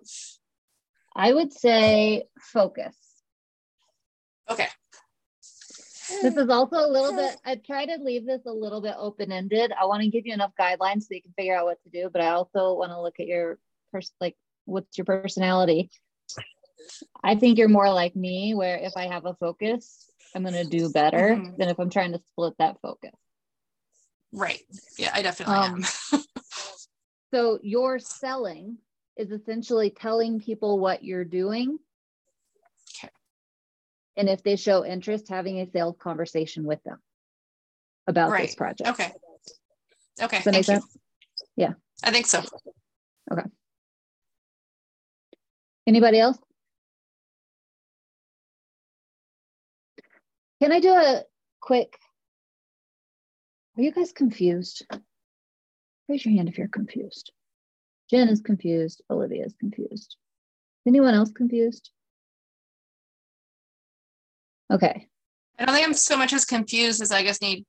[1.16, 2.96] I would say focus.
[4.50, 4.68] Okay.
[6.22, 9.32] This is also a little bit, I try to leave this a little bit open
[9.32, 9.72] ended.
[9.80, 12.10] I want to give you enough guidelines so you can figure out what to do,
[12.12, 13.60] but I also want to look at your
[13.92, 14.36] person, like,
[14.66, 15.90] what's your personality?
[17.24, 20.64] I think you're more like me, where if I have a focus, I'm going to
[20.66, 21.58] do better Mhm.
[21.58, 23.12] than if I'm trying to split that focus.
[24.32, 24.62] Right.
[24.98, 26.22] Yeah, I definitely Um, am.
[27.34, 28.78] So your selling
[29.16, 31.80] is essentially telling people what you're doing.
[32.98, 33.10] Okay.
[34.18, 36.98] And if they show interest, having a sales conversation with them
[38.08, 38.90] about this project.
[38.90, 39.12] Okay.
[40.22, 40.38] Okay.
[40.38, 40.82] Does that make thank you.
[40.82, 40.98] sense?
[41.56, 41.74] Yeah.
[42.04, 42.44] I think so.
[43.32, 43.44] Okay.
[45.88, 46.38] Anybody else?
[50.62, 51.24] Can I do a
[51.60, 51.98] quick?
[53.78, 54.86] Are you guys confused?
[56.08, 57.32] Raise your hand if you're confused.
[58.10, 59.02] Jen is confused.
[59.10, 60.18] Olivia is confused.
[60.86, 61.90] Anyone else confused?
[64.72, 65.08] Okay.
[65.60, 67.66] I don't think I'm so much as confused as I just need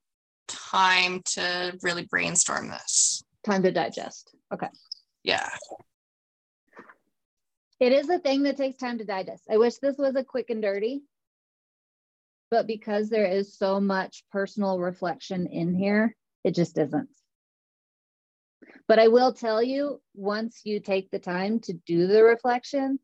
[0.49, 3.23] time to really brainstorm this.
[3.45, 4.35] Time to digest.
[4.53, 4.69] Okay.
[5.25, 5.49] Yeah.
[7.81, 9.43] It is a thing that takes time to digest.
[9.51, 11.03] I wish this was a quick and dirty,
[12.51, 16.15] but because there is so much personal reflection in here,
[16.45, 17.09] it just isn't.
[18.87, 23.01] But I will tell you, once you take the time to do the reflection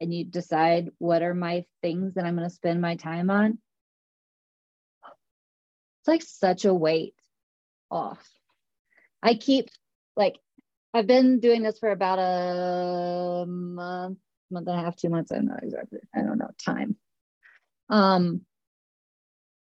[0.00, 3.58] and you decide what are my things that I'm going to spend my time on,
[6.00, 7.14] it's like such a weight
[7.90, 8.26] off.
[9.22, 9.68] I keep
[10.16, 10.36] like
[10.92, 14.18] I've been doing this for about a month,
[14.50, 15.30] month and a half, two months.
[15.30, 16.00] I don't know exactly.
[16.14, 16.96] I don't know time.
[17.88, 18.42] Um,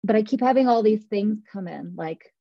[0.04, 2.32] but I keep having all these things come in, like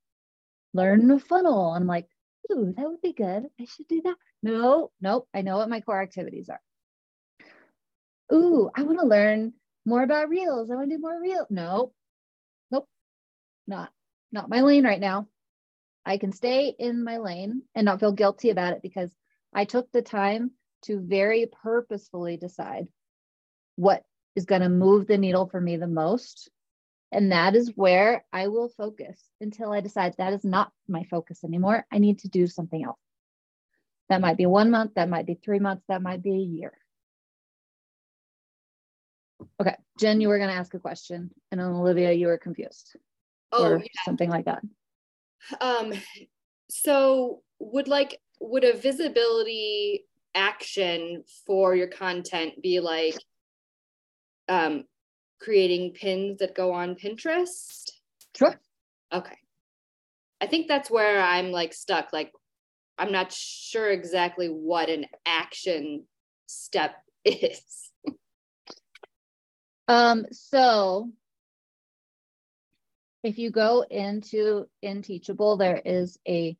[0.74, 1.72] learn a funnel.
[1.72, 2.08] I'm like,
[2.52, 3.46] ooh, that would be good.
[3.60, 4.16] I should do that.
[4.42, 5.28] No, nope.
[5.34, 6.62] I know what my core activities are.
[8.34, 9.54] Ooh, I want to learn
[9.86, 10.70] more about reels.
[10.72, 11.48] I want to do more reels.
[11.50, 11.94] No,
[12.72, 12.88] nope,
[13.68, 13.92] not
[14.32, 15.28] not my lane right now.
[16.06, 19.12] I can stay in my lane and not feel guilty about it because
[19.54, 20.52] I took the time
[20.84, 22.88] to very purposefully decide
[23.76, 24.04] what
[24.36, 26.50] is going to move the needle for me the most.
[27.12, 31.44] And that is where I will focus until I decide that is not my focus
[31.44, 31.86] anymore.
[31.92, 33.00] I need to do something else.
[34.10, 36.74] That might be one month, that might be three months, that might be a year.
[39.60, 42.96] Okay, Jen, you were going to ask a question, and then Olivia, you were confused
[43.52, 44.02] Oh, or yeah.
[44.06, 44.62] something like that.
[45.60, 45.94] Um,
[46.70, 53.18] so would like would a visibility action for your content be like
[54.48, 54.86] um
[55.40, 57.90] creating pins that go on Pinterest?
[58.36, 58.60] Sure.
[59.12, 59.38] Okay.
[60.40, 62.14] I think that's where I'm like stuck.
[62.14, 62.32] Like
[62.98, 66.06] I'm not sure exactly what an action
[66.48, 66.96] step
[67.26, 67.91] is.
[69.92, 71.12] Um, so
[73.26, 76.56] if you go into in Teachable, there is a,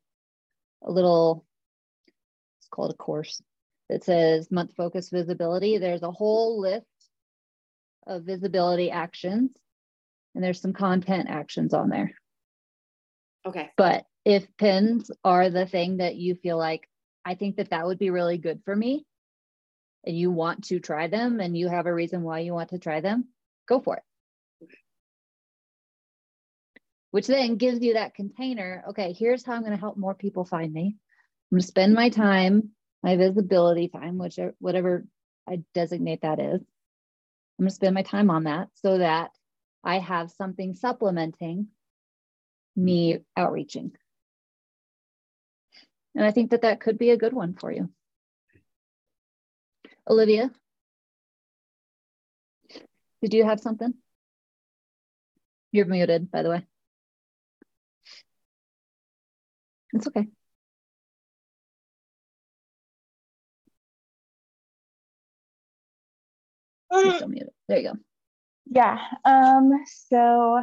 [0.84, 1.46] a little,
[2.58, 3.40] it's called a course
[3.88, 5.78] that says month focus visibility.
[5.78, 6.84] There's a whole list
[8.06, 9.50] of visibility actions
[10.34, 12.12] and there's some content actions on there.
[13.46, 13.70] Okay.
[13.78, 16.86] But if pins are the thing that you feel like,
[17.24, 19.06] I think that that would be really good for me
[20.04, 22.78] and you want to try them and you have a reason why you want to
[22.78, 23.28] try them,
[23.68, 24.02] go for it.
[27.10, 28.84] Which then gives you that container.
[28.90, 30.96] Okay, here's how I'm going to help more people find me.
[31.50, 32.70] I'm going to spend my time,
[33.02, 35.06] my visibility time, which whatever
[35.48, 36.60] I designate that is.
[37.58, 39.30] I'm going to spend my time on that so that
[39.84, 41.68] I have something supplementing
[42.76, 43.92] me outreaching.
[46.14, 47.90] And I think that that could be a good one for you.
[50.08, 50.50] Olivia,
[53.22, 53.94] did you have something?
[55.70, 56.66] You're muted, by the way.
[59.92, 60.28] It's okay.
[66.92, 67.50] Still muted.
[67.68, 67.98] There you go.
[68.66, 68.98] Yeah.
[69.24, 70.62] Um, so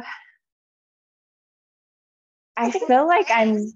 [2.56, 3.72] I feel like I'm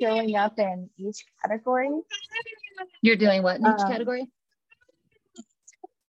[0.00, 1.90] showing up in each category.
[3.02, 4.26] You're doing what in each Um, category?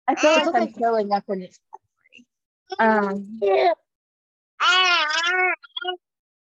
[0.08, 0.58] I feel like okay.
[0.58, 1.58] I'm showing up in each
[2.80, 2.80] category.
[2.80, 3.40] Um,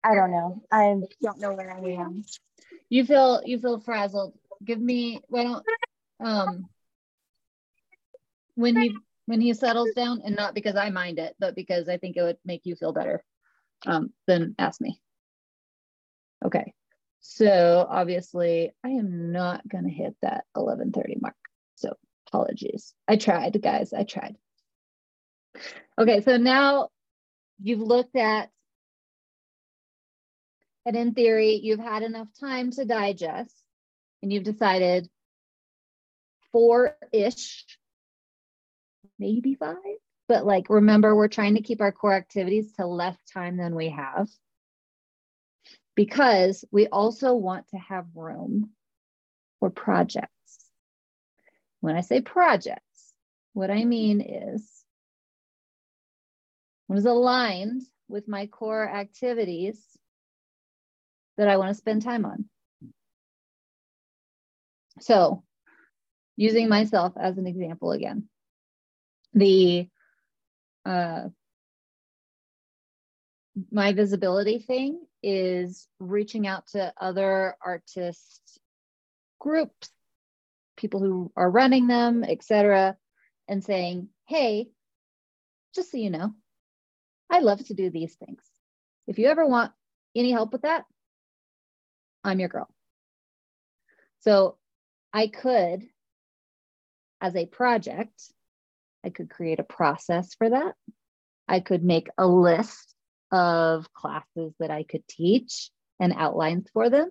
[0.03, 0.61] I don't know.
[0.71, 2.25] I don't know where I am.
[2.89, 4.33] You feel you feel frazzled.
[4.63, 5.65] Give me why don't
[6.19, 6.69] um
[8.55, 11.97] when he when he settles down and not because I mind it, but because I
[11.97, 13.23] think it would make you feel better.
[13.85, 14.99] Um, then ask me.
[16.45, 16.73] Okay.
[17.25, 21.37] So obviously I am not gonna hit that 11:30 mark.
[21.75, 21.95] So
[22.27, 22.93] apologies.
[23.07, 23.93] I tried, guys.
[23.93, 24.35] I tried.
[25.97, 26.89] Okay, so now
[27.61, 28.49] you've looked at
[30.85, 33.55] and in theory, you've had enough time to digest
[34.21, 35.09] and you've decided
[36.51, 37.65] four ish,
[39.17, 39.77] maybe five.
[40.27, 43.89] But like, remember, we're trying to keep our core activities to less time than we
[43.91, 44.27] have
[45.95, 48.71] because we also want to have room
[49.59, 50.29] for projects.
[51.81, 53.13] When I say projects,
[53.53, 54.69] what I mean is
[56.87, 59.79] what is aligned with my core activities
[61.37, 62.45] that I want to spend time on.
[64.99, 65.43] So,
[66.35, 68.29] using myself as an example again,
[69.33, 69.87] the
[70.85, 71.29] uh,
[73.71, 78.59] my visibility thing is reaching out to other artist
[79.39, 79.89] groups,
[80.77, 82.97] people who are running them, etc.,
[83.47, 84.69] and saying, "Hey,
[85.73, 86.33] just so you know,
[87.29, 88.43] I love to do these things.
[89.07, 89.71] If you ever want
[90.15, 90.85] any help with that,
[92.23, 92.69] I'm your girl.
[94.19, 94.57] So
[95.11, 95.83] I could,
[97.19, 98.31] as a project,
[99.03, 100.75] I could create a process for that.
[101.47, 102.92] I could make a list
[103.33, 107.09] of classes that I could teach and outlines for them.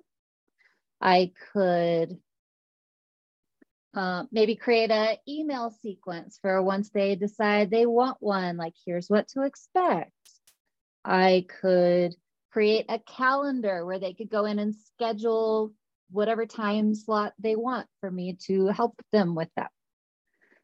[1.01, 2.17] I could
[3.93, 9.09] uh, maybe create an email sequence for once they decide they want one, like here's
[9.09, 10.13] what to expect.
[11.05, 12.15] I could
[12.53, 15.73] create a calendar where they could go in and schedule
[16.13, 19.73] whatever time slot they want for me to help them with that.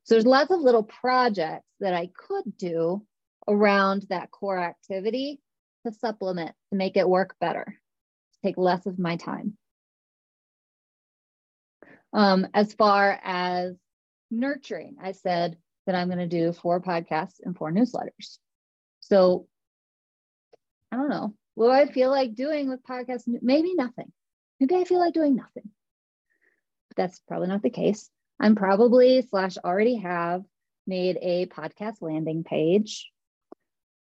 [0.05, 3.05] So there's lots of little projects that I could do
[3.49, 5.41] around that core activity
[5.87, 7.77] to supplement, to make it work better,
[8.45, 9.57] take less of my time.
[12.13, 13.77] Um, as far as
[14.31, 15.57] nurturing, I said
[15.87, 18.39] that I'm going to do four podcasts and four newsletters.
[19.01, 19.47] So
[20.91, 21.35] I don't know.
[21.55, 23.25] What do I feel like doing with podcasts?
[23.27, 24.13] Maybe nothing.
[24.61, 25.71] Maybe I feel like doing nothing.
[26.89, 28.11] But that's probably not the case.
[28.41, 30.43] I'm probably slash already have
[30.87, 33.11] made a podcast landing page.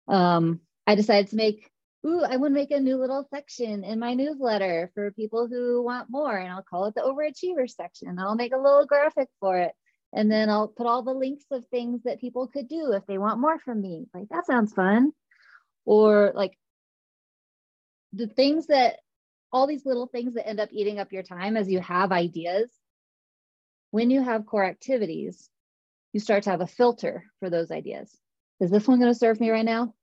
[0.07, 1.69] Um, I decided to make,
[2.05, 5.83] ooh, I want to make a new little section in my newsletter for people who
[5.83, 8.09] want more, and I'll call it the overachiever section.
[8.09, 9.71] And I'll make a little graphic for it.
[10.13, 13.17] And then I'll put all the links of things that people could do if they
[13.17, 14.07] want more from me.
[14.13, 15.13] Like, that sounds fun.
[15.85, 16.57] Or like
[18.13, 18.97] the things that
[19.51, 22.69] all these little things that end up eating up your time as you have ideas
[23.91, 25.49] when you have core activities
[26.13, 28.15] you start to have a filter for those ideas
[28.59, 29.93] is this one going to serve me right now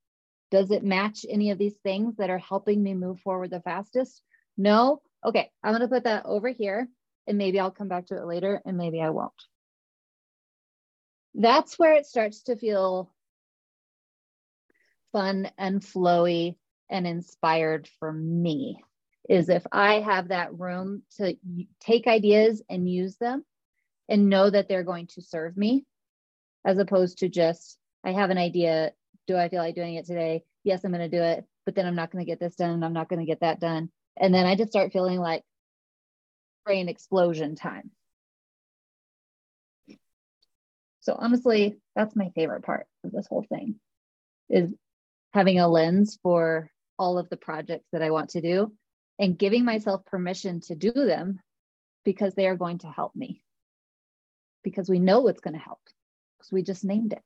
[0.50, 4.22] does it match any of these things that are helping me move forward the fastest
[4.56, 6.88] no okay i'm to put that over here
[7.26, 9.32] and maybe i'll come back to it later and maybe i won't
[11.34, 13.12] that's where it starts to feel
[15.12, 16.56] fun and flowy
[16.90, 18.82] and inspired for me
[19.28, 21.36] is if I have that room to
[21.80, 23.44] take ideas and use them
[24.08, 25.84] and know that they're going to serve me
[26.64, 28.92] as opposed to just, I have an idea.
[29.28, 30.42] Do I feel like doing it today?
[30.64, 32.70] Yes, I'm going to do it, but then I'm not going to get this done
[32.70, 33.90] and I'm not going to get that done.
[34.16, 35.44] And then I just start feeling like
[36.64, 37.90] brain explosion time.
[41.00, 43.76] So honestly, that's my favorite part of this whole thing
[44.50, 44.74] is
[45.32, 48.72] having a lens for all of the projects that I want to do
[49.18, 51.38] and giving myself permission to do them
[52.04, 53.42] because they are going to help me.
[54.64, 55.80] Because we know it's going to help
[56.38, 57.22] because we just named it.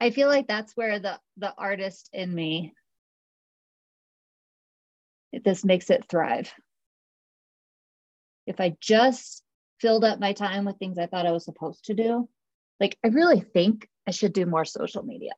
[0.00, 2.74] I feel like that's where the the artist in me
[5.44, 6.52] this makes it thrive.
[8.46, 9.42] If I just
[9.80, 12.28] filled up my time with things I thought I was supposed to do,
[12.80, 15.32] like I really think I should do more social media.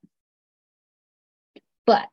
[1.86, 2.10] But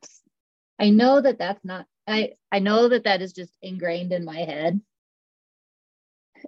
[0.78, 4.38] I know that that's not I I know that that is just ingrained in my
[4.38, 4.80] head.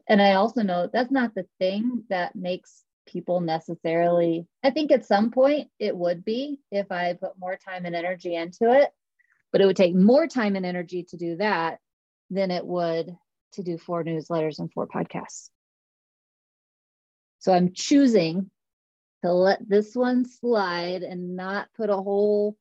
[0.09, 5.07] And I also know that's not the thing that makes people necessarily I think at
[5.07, 8.91] some point it would be if I put more time and energy into it,
[9.53, 11.79] but it would take more time and energy to do that
[12.31, 13.17] than it would
[13.53, 15.51] to do four newsletters and four podcasts.
[17.39, 18.51] So I'm choosing
[19.25, 22.57] to let this one slide and not put a whole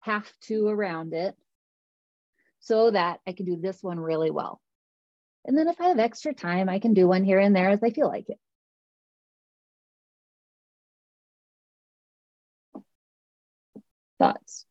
[0.00, 1.36] have to around it
[2.60, 4.60] so that I can do this one really well.
[5.44, 7.82] And then if I have extra time, I can do one here and there as
[7.82, 8.38] I feel like it.
[14.22, 14.66] Thoughts,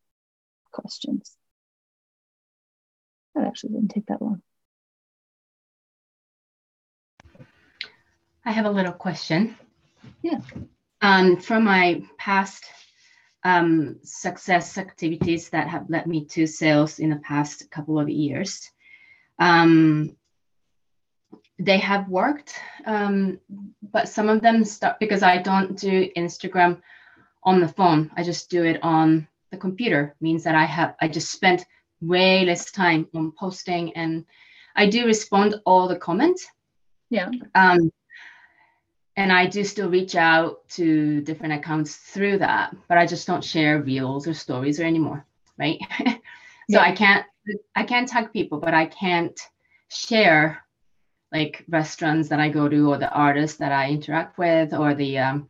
[0.72, 1.36] questions?
[3.34, 4.40] That actually didn't take that long.
[8.46, 9.54] I have a little question.
[10.22, 10.40] Yeah.
[11.02, 12.64] Um, from my past
[13.44, 18.70] um, success activities that have led me to sales in the past couple of years,
[19.38, 20.16] um,
[21.58, 23.38] they have worked, um,
[23.82, 26.80] but some of them start because I don't do Instagram
[27.42, 28.10] on the phone.
[28.16, 30.16] I just do it on the computer.
[30.20, 31.64] Means that I have I just spent
[32.00, 34.24] way less time on posting, and
[34.74, 36.46] I do respond all the comments.
[37.10, 37.30] Yeah.
[37.54, 37.92] Um,
[39.16, 43.44] and I do still reach out to different accounts through that, but I just don't
[43.44, 45.26] share reels or stories or anymore,
[45.58, 45.78] right?
[46.00, 46.16] so
[46.68, 46.80] yeah.
[46.80, 47.26] I can't
[47.76, 49.38] I can't tag people, but I can't
[49.88, 50.64] share
[51.30, 55.18] like restaurants that I go to or the artists that I interact with or the
[55.18, 55.48] um,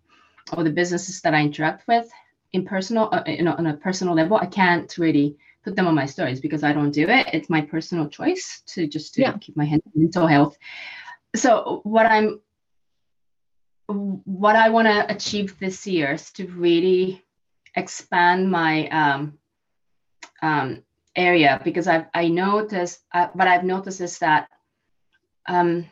[0.56, 2.10] or the businesses that I interact with
[2.52, 4.36] in personal uh, you know on a personal level.
[4.36, 7.28] I can't really put them on my stories because I don't do it.
[7.32, 9.32] It's my personal choice to just to yeah.
[9.38, 10.56] keep my mental health.
[11.34, 12.40] So what I'm
[13.88, 17.22] what I want to achieve this year is to really
[17.74, 19.38] expand my um,
[20.42, 20.82] um,
[21.16, 24.48] area because I've I noticed uh, what I've noticed is that
[25.46, 25.86] um,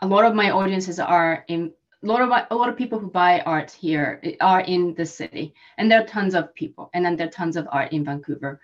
[0.00, 1.72] a lot of my audiences are in
[2.04, 5.54] a lot of a lot of people who buy art here are in the city,
[5.78, 8.60] and there are tons of people, and then there are tons of art in Vancouver.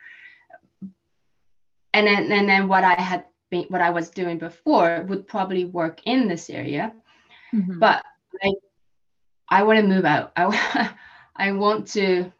[1.92, 5.64] And then and then what I had been, what I was doing before would probably
[5.64, 6.92] work in this area
[7.54, 7.78] Mm-hmm.
[7.78, 8.04] But
[8.42, 8.52] I,
[9.48, 10.32] I want to move out.
[10.36, 10.90] I,
[11.36, 12.32] I want to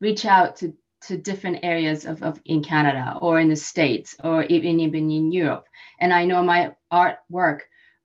[0.00, 4.44] reach out to, to different areas of, of in Canada or in the States or
[4.44, 5.66] even even in Europe.
[5.98, 7.60] And I know my artwork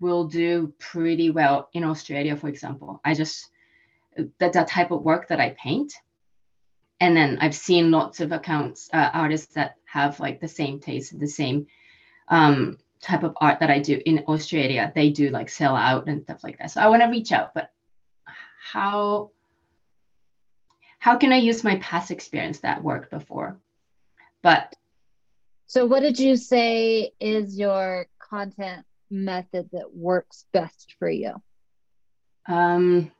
[0.05, 3.01] will do pretty well in Australia, for example.
[3.03, 3.49] I just
[4.39, 5.91] that that type of work that I paint.
[6.99, 11.19] And then I've seen lots of accounts, uh, artists that have like the same taste,
[11.19, 11.67] the same
[12.29, 16.23] um, type of art that I do in Australia, they do like sell out and
[16.23, 16.71] stuff like that.
[16.71, 17.69] So I want to reach out, but
[18.71, 19.31] how
[20.99, 23.59] how can I use my past experience that worked before?
[24.41, 24.75] But
[25.67, 31.41] so what did you say is your content method that works best for you?
[32.47, 33.11] Um,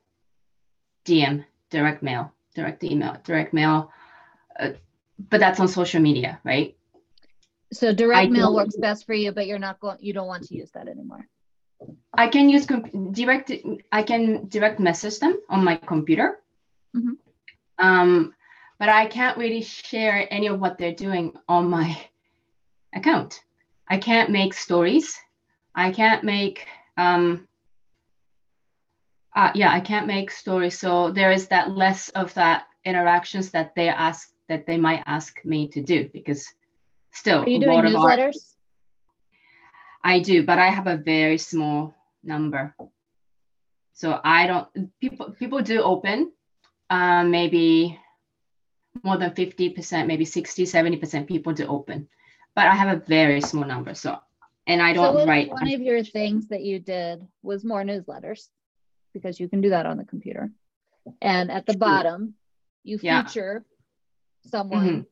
[1.06, 3.92] DM, direct mail, direct email, direct mail.
[4.60, 4.72] Uh,
[5.18, 6.76] but that's on social media, right?
[7.74, 9.98] So direct I mail works best for you, but you're not going.
[10.00, 11.28] You don't want to use that anymore.
[12.14, 12.66] I can use
[13.12, 13.52] direct.
[13.92, 16.40] I can direct message them on my computer.
[16.96, 17.14] Mm-hmm.
[17.80, 18.34] Um,
[18.80, 21.98] but I can't really share any of what they're doing on my
[22.96, 23.42] account.
[23.88, 25.18] I can't make stories.
[25.76, 26.66] I can't make.
[26.98, 27.48] Um,
[29.36, 30.80] uh, yeah, I can't make stories.
[30.80, 35.44] So there is that less of that interactions that they ask that they might ask
[35.44, 36.48] me to do because
[37.12, 38.54] still are you doing newsletters
[40.04, 42.76] i do but i have a very small number
[43.96, 44.68] So I don't
[45.00, 46.32] people people do open
[46.90, 47.98] um, maybe
[49.04, 52.08] more than 50%, maybe 60, 70% people do open.
[52.56, 53.94] But I have a very small number.
[53.94, 54.20] So
[54.68, 55.50] and I don't so write.
[55.52, 58.48] One of your things that you did was more newsletters
[59.14, 60.52] because you can do that on the computer.
[61.22, 62.36] And at the bottom,
[62.84, 63.24] you Yeah.
[63.24, 63.66] feature
[64.46, 65.06] someone, Mhm.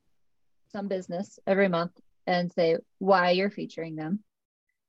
[0.72, 4.24] some business every month and say why you're featuring them.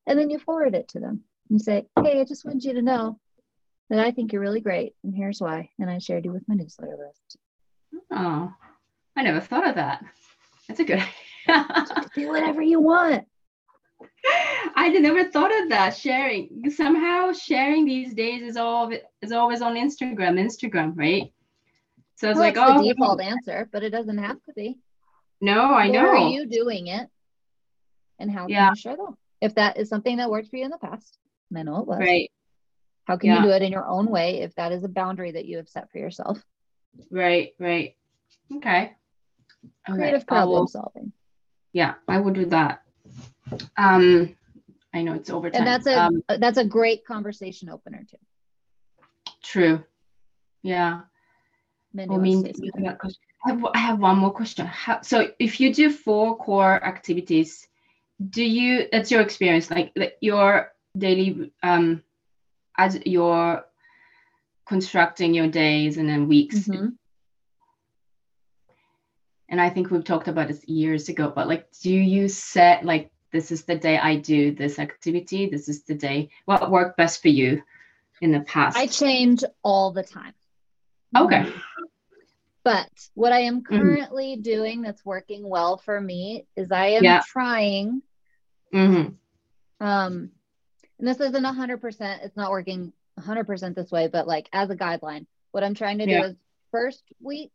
[0.06, 1.24] And then you forward it to them.
[1.48, 3.18] You say, Hey, I just wanted you to know
[3.90, 4.94] that I think you're really great.
[5.04, 5.70] And here's why.
[5.78, 7.36] And I shared you with my newsletter list.
[8.10, 8.52] Oh,
[9.16, 10.04] I never thought of that.
[10.68, 11.02] That's a good
[11.48, 11.86] idea.
[12.14, 13.26] Do whatever you want.
[14.76, 15.96] I never thought of that.
[15.96, 18.90] Sharing somehow sharing these days is all
[19.22, 20.38] is always on Instagram.
[20.38, 21.32] Instagram, right?
[22.16, 24.78] So it's Well, like, it's oh the default answer, but it doesn't have to be.
[25.40, 26.24] no, I Where know.
[26.26, 27.08] are you doing it?
[28.18, 29.16] And how can you share them?
[29.40, 31.18] If that is something that worked for you in the past,
[31.50, 31.98] and I know it was.
[32.00, 32.30] Right,
[33.04, 33.38] How can Yeah.
[33.38, 35.68] you do it in your own way if that is a boundary that you have
[35.68, 36.42] set for yourself?
[37.10, 37.96] right, right.
[38.54, 38.92] Okay.
[39.88, 41.12] Okay, Creative I problem solving.
[41.72, 42.83] yeah, I will do that.
[43.76, 44.34] Um,
[44.92, 45.60] I know it's overtime.
[45.60, 48.18] And that's a um, that's a great conversation opener too.
[49.42, 49.84] true.
[50.62, 51.02] Yeah.
[51.96, 52.84] I mean, say you something.
[52.86, 52.98] have.
[53.46, 54.66] I have, I have one more question.
[54.66, 57.68] How, so if you do four core activities,
[58.30, 62.02] do you, that's your experience, like, like your daily, um,
[62.78, 63.62] as you're
[64.66, 66.60] constructing your days and then weeks.
[66.60, 66.96] Mhm.
[69.50, 73.10] And I think we've talked about this years ago, but like, do you set like,
[73.34, 75.48] this is the day I do this activity.
[75.50, 77.62] This is the day, what worked best for you
[78.22, 78.78] in the past?
[78.78, 80.34] I change all the time.
[81.16, 81.52] okay.
[82.62, 83.76] But what I am Mhm.
[83.76, 87.20] currently doing that's working well for me is I am Yeah.
[87.26, 88.02] trying
[88.72, 89.14] Mm-hmm.
[89.84, 90.30] um
[90.98, 95.26] and this isn't 100% it's not working 100% this way but like as a guideline
[95.52, 96.26] what i'm trying to do Yeah.
[96.26, 96.36] is
[96.72, 97.52] first week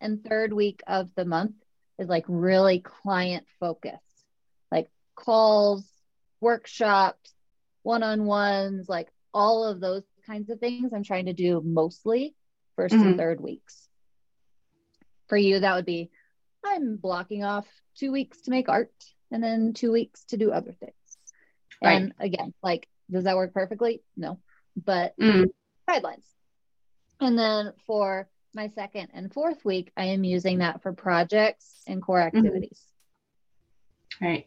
[0.00, 1.54] and third week of the month
[1.98, 4.09] is like really client focused
[5.24, 5.84] calls
[6.40, 7.32] workshops
[7.82, 12.34] one-on-ones like all of those kinds of things i'm trying to do mostly
[12.76, 13.06] 1st Mhm.
[13.06, 13.88] and third weeks
[15.28, 16.10] for you that would be
[16.64, 17.66] i'm blocking off
[17.96, 18.92] two weeks to make art
[19.30, 20.94] and then two weeks to do other things
[21.82, 22.02] Right.
[22.02, 24.02] and again, like, does that work perfectly?
[24.14, 24.38] No,
[24.76, 25.46] but Mm.
[25.88, 26.26] guidelines.
[27.20, 32.02] And then for my second and fourth week, I am using that for projects and
[32.02, 32.36] core Mm-hmm.
[32.36, 32.84] activities.
[34.20, 34.46] Right.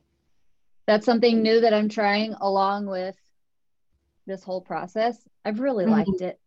[0.86, 3.16] That's something new that I'm trying along with
[4.26, 5.18] this whole process.
[5.46, 5.92] I've really Mhm.
[5.92, 6.40] liked it.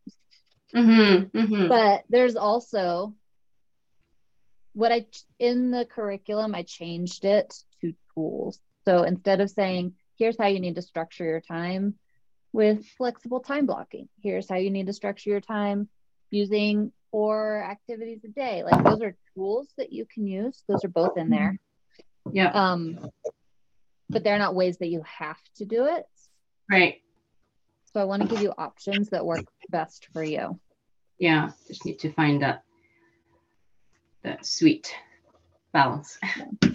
[0.74, 1.38] Mm-hmm.
[1.38, 1.68] Mm-hmm.
[1.68, 3.14] But there's also
[4.74, 5.06] what I
[5.38, 8.60] in the curriculum, I changed it to tools.
[8.84, 11.98] So instead of saying, here's how you need to structure your time
[12.52, 15.88] with flexible time blocking, here's how you need to structure your time
[16.30, 18.62] using four activities a day.
[18.64, 20.62] Like those are tools that you can use.
[20.68, 21.58] Those are both in there.
[22.32, 22.50] Yeah.
[22.50, 23.10] Um,
[24.08, 26.04] but they're not ways that you have to do it.
[26.70, 27.02] Right.
[27.92, 30.58] So I want to give you options that work best for you.
[31.18, 31.50] Yeah.
[31.66, 32.62] Just need to find that
[34.22, 34.92] that sweet
[35.72, 36.18] balance.
[36.42, 36.72] All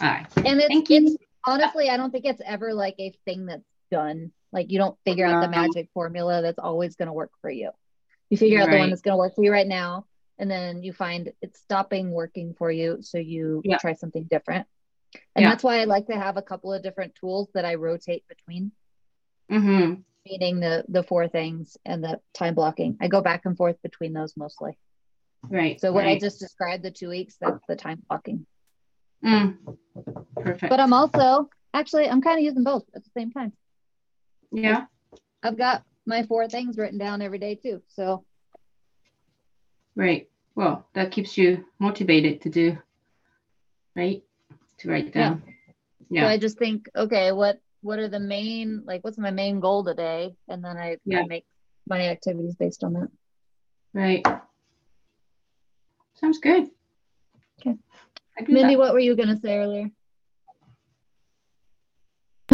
[0.00, 0.26] right.
[0.36, 1.06] And it's, Thank you.
[1.06, 1.16] it's
[1.46, 4.32] honestly, I don't think it's ever like a thing that's done.
[4.52, 7.70] Like you don't figure out the magic formula that's always going to work for you.
[8.30, 10.06] You figure out the one that's going to work for you right now,
[10.38, 13.78] and then you find it's stopping working for you, so you Yeah.
[13.78, 14.66] try something different.
[15.34, 15.50] And Yeah.
[15.50, 18.72] that's why I like to have a couple of different tools that I rotate between,
[19.50, 20.00] Mm-hmm.
[20.26, 22.96] meaning the the four things and the time blocking.
[23.00, 24.78] I go back and forth between those mostly.
[25.48, 25.80] Right.
[25.80, 28.46] So what I just described, the two weeks, that's the time blocking.
[29.24, 29.56] Mm.
[30.36, 30.70] Perfect.
[30.70, 33.52] But I'm also actually I'm kind of using both at the same time.
[34.52, 34.86] yeah.
[35.42, 37.82] I've got my four things written down every day too.
[37.88, 38.24] So
[39.96, 40.28] Right.
[40.54, 42.78] Well, that keeps you motivated to do.
[43.96, 44.22] Right.
[44.80, 45.28] To write Yeah.
[45.28, 45.42] down.
[45.46, 45.52] so
[46.10, 46.26] Yeah.
[46.28, 50.34] I just think, okay, what what are the main like what's my main goal today?
[50.48, 51.20] And then I, Yeah.
[51.20, 51.46] I make
[51.86, 53.08] my activities based on that.
[53.94, 54.26] Right.
[56.14, 56.70] Sounds good.
[57.60, 57.76] Okay.
[58.38, 58.78] I do Mindy, that.
[58.78, 59.90] what were you gonna say earlier?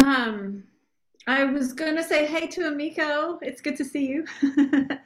[0.03, 0.63] Um,
[1.27, 3.39] I was gonna say hey to Amiko.
[3.41, 4.25] It's good to see you.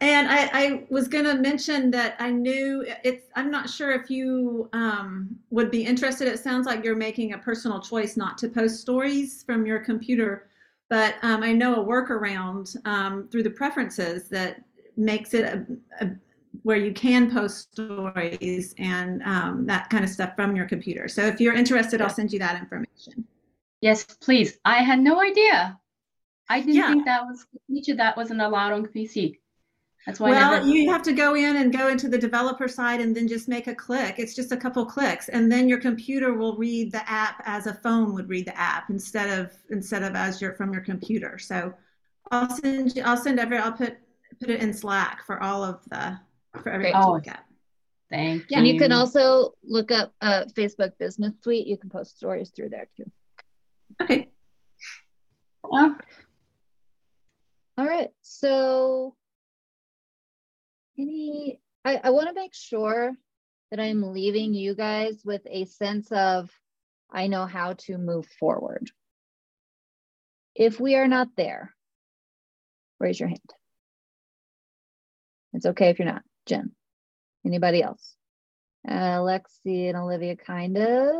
[0.00, 3.26] and I, I was gonna mention that I knew it's.
[3.34, 6.28] I'm not sure if you um, would be interested.
[6.28, 10.48] It sounds like you're making a personal choice not to post stories from your computer,
[10.88, 14.62] but um, I know a workaround um, through the preferences that
[14.96, 15.66] makes it a,
[16.04, 16.10] a,
[16.62, 21.08] where you can post stories and um, that kind of stuff from your computer.
[21.08, 23.24] So if you're interested, I'll send you that information.
[23.80, 24.58] Yes, please.
[24.64, 25.78] I had no idea.
[26.48, 26.88] I didn't Yeah.
[26.88, 29.38] think that was feature that wasn't allowed on PC.
[30.06, 30.30] That's why.
[30.30, 30.66] Well, never...
[30.66, 33.68] you have to go in and go into the developer side and then just make
[33.68, 34.16] a click.
[34.18, 37.74] It's just a couple clicks, and then your computer will read the app as a
[37.74, 41.38] phone would read the app instead of instead of as your from your computer.
[41.38, 41.72] So
[42.30, 43.96] I'll send I'll send every I'll put
[44.40, 46.18] put it in Slack for all of the
[46.62, 47.44] for everyone oh, to look at.
[48.10, 48.58] Thank you.
[48.58, 51.66] And you can also look up uh, Facebook Business Suite.
[51.66, 53.10] You can post stories through there too.
[54.02, 54.28] Okay.
[55.72, 55.94] Yeah.
[57.78, 58.10] All right.
[58.22, 59.16] So
[60.98, 63.12] any I, I want to make sure
[63.70, 66.50] that I'm leaving you guys with a sense of
[67.10, 68.90] I know how to move forward.
[70.54, 71.74] If we are not there,
[72.98, 73.40] raise your hand.
[75.52, 76.22] It's okay if you're not.
[76.46, 76.72] Jen,
[77.44, 78.16] anybody else?
[78.86, 81.16] Uh, and Olivia, kind of.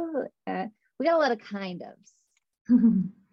[0.47, 0.67] Uh,
[0.99, 3.09] we got a lot of kind ofs.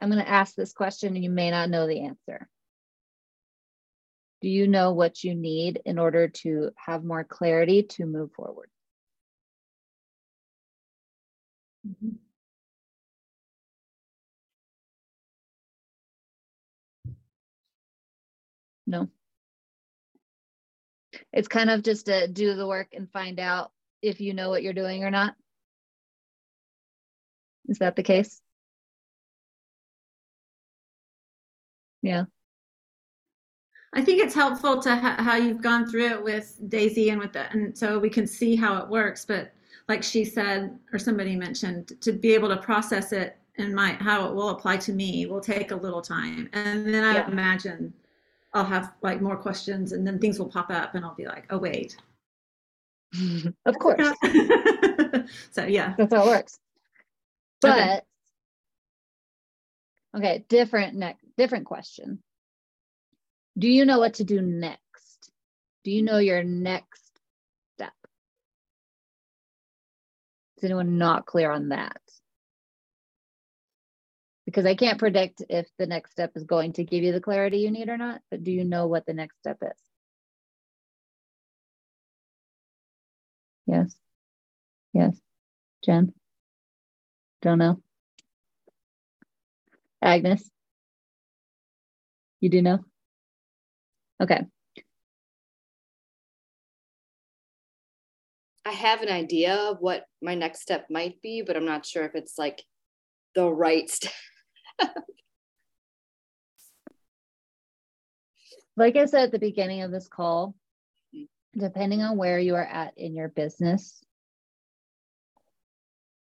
[0.00, 2.48] I'm going to ask this question and you may not know the answer.
[4.40, 8.70] Do you know what you need in order to have more clarity to move forward?
[11.84, 12.18] Mm -hmm.
[18.88, 19.08] No.
[21.32, 23.70] It's kind of just to do the work and find out
[24.00, 25.34] if you know what you're doing or not.
[27.68, 28.40] Is that the case?
[32.02, 32.24] Yeah.
[33.94, 37.32] I think it's helpful to ha- how you've gone through it with Daisy and with
[37.32, 39.24] that, and so we can see how it works.
[39.24, 39.52] But
[39.88, 44.28] like she said, or somebody mentioned, to be able to process it and my how
[44.28, 47.28] it will apply to me will take a little time, and then I yeah.
[47.28, 47.92] imagine
[48.52, 51.46] I'll have like more questions, and then things will pop up, and I'll be like,
[51.50, 51.96] oh wait.
[53.64, 54.06] of course.
[55.50, 56.58] so yeah, that's how it works.
[57.62, 58.00] But okay,
[60.14, 62.22] okay different next different question.
[63.56, 65.30] Do you know what to do next?
[65.84, 67.10] Do you know your next
[67.74, 67.92] step?
[70.58, 72.00] Is anyone not clear on that?
[74.44, 77.58] Because I can't predict if the next step is going to give you the clarity
[77.58, 79.78] you need or not, but do you know what the next step is?
[83.66, 83.94] Yes.
[84.92, 85.16] Yes.
[85.84, 86.14] Jen?
[87.42, 87.80] Don't know.
[90.00, 90.50] Agnes?
[92.40, 92.78] You do know?
[94.22, 94.44] Okay.
[98.64, 102.04] I have an idea of what my next step might be, but I'm not sure
[102.04, 102.62] if it's like
[103.34, 104.12] the right step.
[108.76, 110.54] like I said at the beginning of this call,
[111.14, 111.60] mm-hmm.
[111.60, 114.00] depending on where you are at in your business,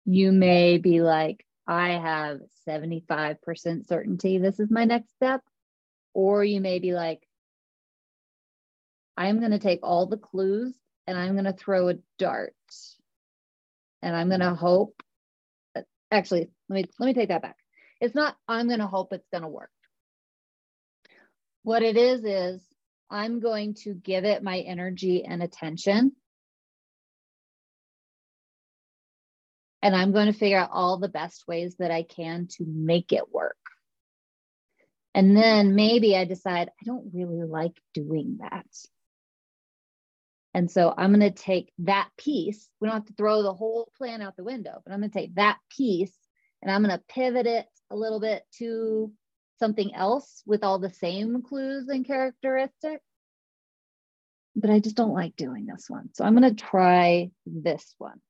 [0.06, 5.42] you may be like, I have 75% certainty this is my next step.
[6.18, 7.22] Or you may be like,
[9.16, 10.76] I'm going to take all the clues
[11.06, 12.56] and I'm going to throw a dart
[14.02, 15.00] and I'm going to hope.
[16.10, 17.58] Actually, let me let me take that back.
[18.02, 19.70] It's not I'm going to hope it's going to work.
[21.62, 22.66] What it is is
[23.12, 26.14] I'm going to give it my energy and attention.
[29.84, 33.14] And I'm going to figure out all the best ways that I can to make
[33.14, 33.67] it work.
[35.18, 38.68] And then maybe I decide I don't really like doing that.
[40.54, 42.70] And so I'm going to take that piece.
[42.80, 45.18] We don't have to throw the whole plan out the window, but I'm going to
[45.18, 46.16] take that piece
[46.62, 49.12] and I'm going to pivot it a little bit to
[49.58, 53.04] something else with all the same clues and characteristics.
[54.56, 56.10] But I just don't like doing this one.
[56.14, 58.22] So I'm going to try this one.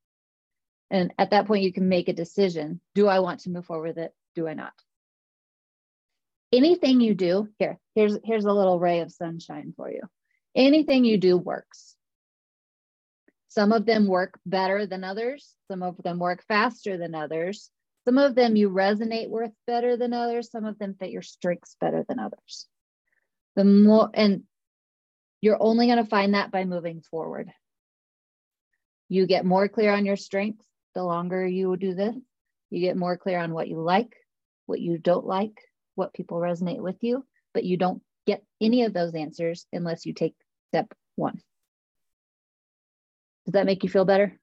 [0.89, 2.79] And at that point, you can make a decision.
[2.95, 4.13] Do I want to move forward with it?
[4.35, 4.71] Do I not?
[6.51, 10.01] Anything you do here here's here's a little ray of sunshine for you.
[10.55, 11.95] Anything you do works.
[13.47, 15.55] Some of them work better than others.
[15.67, 17.71] Some of them work faster than others.
[18.05, 20.51] Some of them you resonate with better than others.
[20.51, 22.67] Some of them fit your strengths better than others.
[23.55, 24.43] The more and
[25.41, 27.51] you're only going to find that by moving forward.
[29.09, 32.15] You get more clear on your strengths the longer you do this.
[32.69, 34.13] You get more clear on what you like
[34.67, 35.57] what you don't like
[35.97, 40.13] what people resonate with you, but you don't get any of those answers unless you
[40.13, 40.35] take
[40.69, 41.41] step one.
[43.45, 44.37] Does that make you feel better?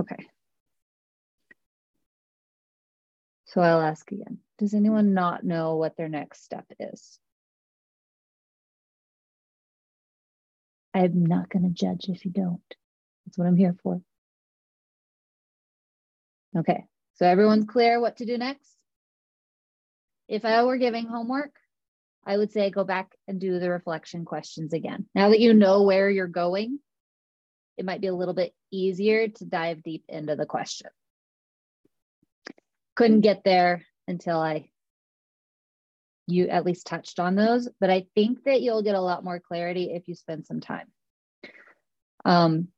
[0.00, 0.26] Okay.
[3.46, 4.38] So I'll ask again.
[4.58, 7.18] Does anyone not know what their next step is?
[10.94, 12.60] I'm not going to judge if you don't.
[13.24, 14.00] That's what I'm here for.
[16.56, 16.84] Okay.
[17.14, 18.75] So everyone's clear what to do next?
[20.28, 21.52] If I were giving homework,
[22.26, 25.06] I would say go back and do the reflection questions again.
[25.14, 26.80] Now that you know where you're going,
[27.76, 30.90] it might be a little bit easier to dive deep into the question.
[32.96, 34.70] Couldn't get there until I
[36.26, 39.38] you at least touched on those, but I think that you'll get a lot more
[39.38, 40.86] clarity if you spend some time.
[42.24, 42.68] Um,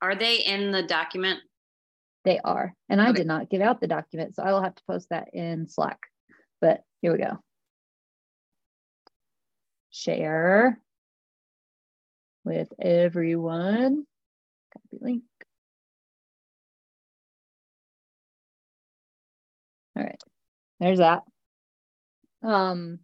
[0.00, 1.40] Are they in the document?
[2.24, 2.74] They are.
[2.88, 5.28] And I did not give out the document, so I will have to post that
[5.32, 5.98] in Slack.
[6.60, 7.38] But here we go.
[9.90, 10.78] Share
[12.44, 14.06] with everyone.
[14.72, 15.22] Copy link.
[19.96, 20.22] All right,
[20.80, 21.22] there's that.
[22.42, 23.00] Um,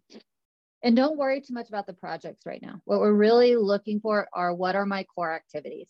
[0.81, 2.81] and don't worry too much about the projects right now.
[2.85, 5.89] What we're really looking for are what are my core activities?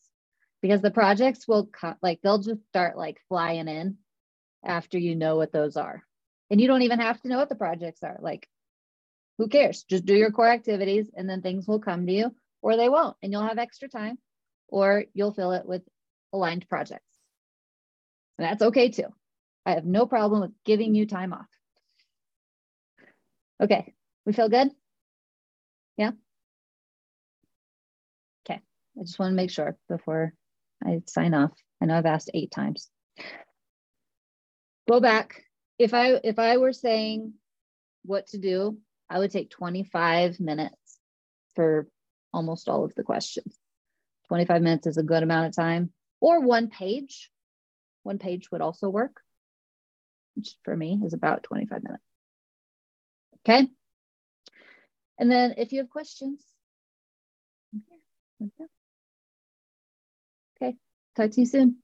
[0.62, 3.98] Because the projects will cut, like they'll just start like flying in
[4.64, 6.04] after you know what those are.
[6.50, 8.18] And you don't even have to know what the projects are.
[8.20, 8.48] Like,
[9.38, 9.84] who cares?
[9.84, 13.16] Just do your core activities and then things will come to you or they won't.
[13.24, 14.18] And you'll have extra time
[14.68, 15.84] or you'll fill it with
[16.34, 17.06] aligned projects.
[18.38, 19.08] And that's okay too.
[19.66, 21.46] I have no problem with giving you time off.
[23.62, 23.94] Okay,
[24.26, 24.70] we feel good?
[25.98, 26.12] Yeah?
[28.46, 28.62] Okay,
[28.98, 30.34] I just want to make sure before
[30.84, 31.52] I sign off.
[31.82, 32.90] I know I've asked eight times.
[34.88, 35.44] Go back.
[35.78, 37.34] If I if I were saying
[38.04, 38.78] what to do,
[39.10, 41.00] I would take 25 minutes
[41.56, 41.88] for
[42.34, 43.58] almost all of the questions.
[44.28, 47.30] 25 minutes is a good amount of time, or one page.
[48.04, 49.22] One page would also work,
[50.36, 52.04] which for me is about 25 minutes.
[53.40, 53.68] Okay.
[55.18, 56.42] And then if you have questions,
[58.42, 58.70] okay.
[61.16, 61.78] Talk to you soon.